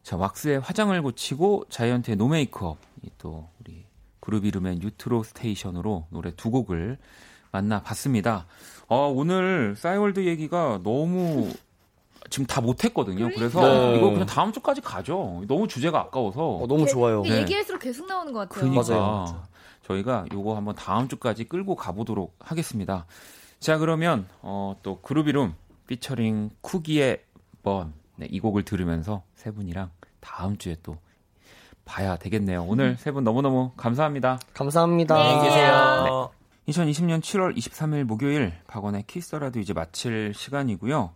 자, 0.03 0.17
왁스의 0.17 0.61
화장을 0.61 1.01
고치고 1.01 1.67
자이언티의 1.69 2.17
No 2.17 2.29
Make 2.29 2.57
Up. 2.57 2.79
이또 3.05 3.49
우리 3.61 3.85
그루비룸의 4.21 4.77
뉴트로 4.79 5.23
station으로 5.23 6.07
노래 6.11 6.35
두 6.35 6.51
곡을 6.51 6.99
만나봤습니다. 7.53 8.47
아, 8.89 8.95
오늘 8.95 9.75
싸이월드 9.77 10.27
얘기가 10.27 10.81
너무 10.83 11.51
지금 12.31 12.47
다 12.47 12.61
못했거든요. 12.61 13.31
그래서 13.35 13.61
네. 13.61 13.97
이거 13.99 14.11
그냥 14.11 14.27
다음 14.27 14.53
주까지 14.53 14.81
가죠. 14.81 15.43
너무 15.47 15.69
주제가 15.69 15.99
아까워서. 16.01 16.57
어, 16.57 16.67
너무 16.67 16.87
좋아요. 16.87 17.23
네. 17.23 17.41
얘기할수록 17.41 17.83
계속 17.83 18.07
나오는 18.07 18.33
것 18.33 18.49
같아요. 18.49 18.71
그러니까 18.71 18.95
맞아요. 18.95 19.43
저희가 19.87 20.27
요거 20.33 20.57
한번 20.57 20.75
다음 20.77 21.09
주까지 21.09 21.45
끌고 21.45 21.75
가보도록 21.75 22.37
하겠습니다. 22.39 23.07
자 23.59 23.79
그러면 23.79 24.27
어, 24.41 24.77
또 24.83 25.01
그룹 25.01 25.29
이름 25.29 25.55
피처링 25.89 26.51
쿠기의 26.61 27.23
번. 27.63 27.93
네, 28.17 28.27
이 28.31 28.41
곡을 28.41 28.65
들으면서 28.65 29.23
세 29.35 29.51
분이랑 29.51 29.91
다음 30.21 30.57
주에 30.59 30.77
또 30.83 30.97
봐야 31.85 32.17
되겠네요. 32.17 32.65
오늘 32.65 32.97
세 32.97 33.11
분 33.13 33.25
너무너무 33.25 33.73
감사합니다. 33.77 34.39
감사합니다. 34.55 35.17
안녕히 35.21 35.49
계세요. 35.49 36.31
2020년 36.69 37.21
7월 37.21 37.57
23일 37.57 38.05
목요일 38.05 38.53
박원의 38.69 39.05
Kiss 39.09 39.23
the 39.23 39.34
Radio도 39.34 39.59
이제 39.59 39.73
마칠 39.73 40.33
시간이고요. 40.35 41.13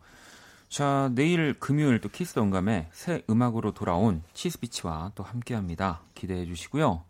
자, 0.68 1.10
내일 1.14 1.54
금요일 1.54 2.00
또 2.00 2.08
키스 2.08 2.34
동감에 2.34 2.88
새 2.90 3.22
음악으로 3.30 3.72
돌아온 3.72 4.22
치스비치와 4.34 5.12
또 5.14 5.22
함께 5.22 5.54
합니다. 5.54 6.00
기대해 6.14 6.44
주시고요. 6.46 7.04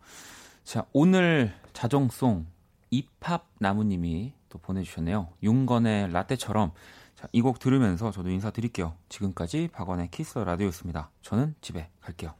자, 0.63 0.85
오늘 0.93 1.53
자정송 1.73 2.45
이팝 2.91 3.47
나무님이 3.57 4.33
또 4.49 4.59
보내주셨네요. 4.59 5.29
윤건의 5.41 6.11
라떼처럼 6.13 6.71
자, 7.17 7.27
이 7.33 7.41
곡 7.41 7.57
들으면서 7.59 8.11
저도 8.11 8.29
인사드릴게요. 8.29 8.93
지금까지 9.09 9.69
박원의 9.73 10.09
키스 10.11 10.37
라디오였습니다. 10.37 11.09
저는 11.23 11.55
집에 11.61 11.89
갈게요. 11.99 12.33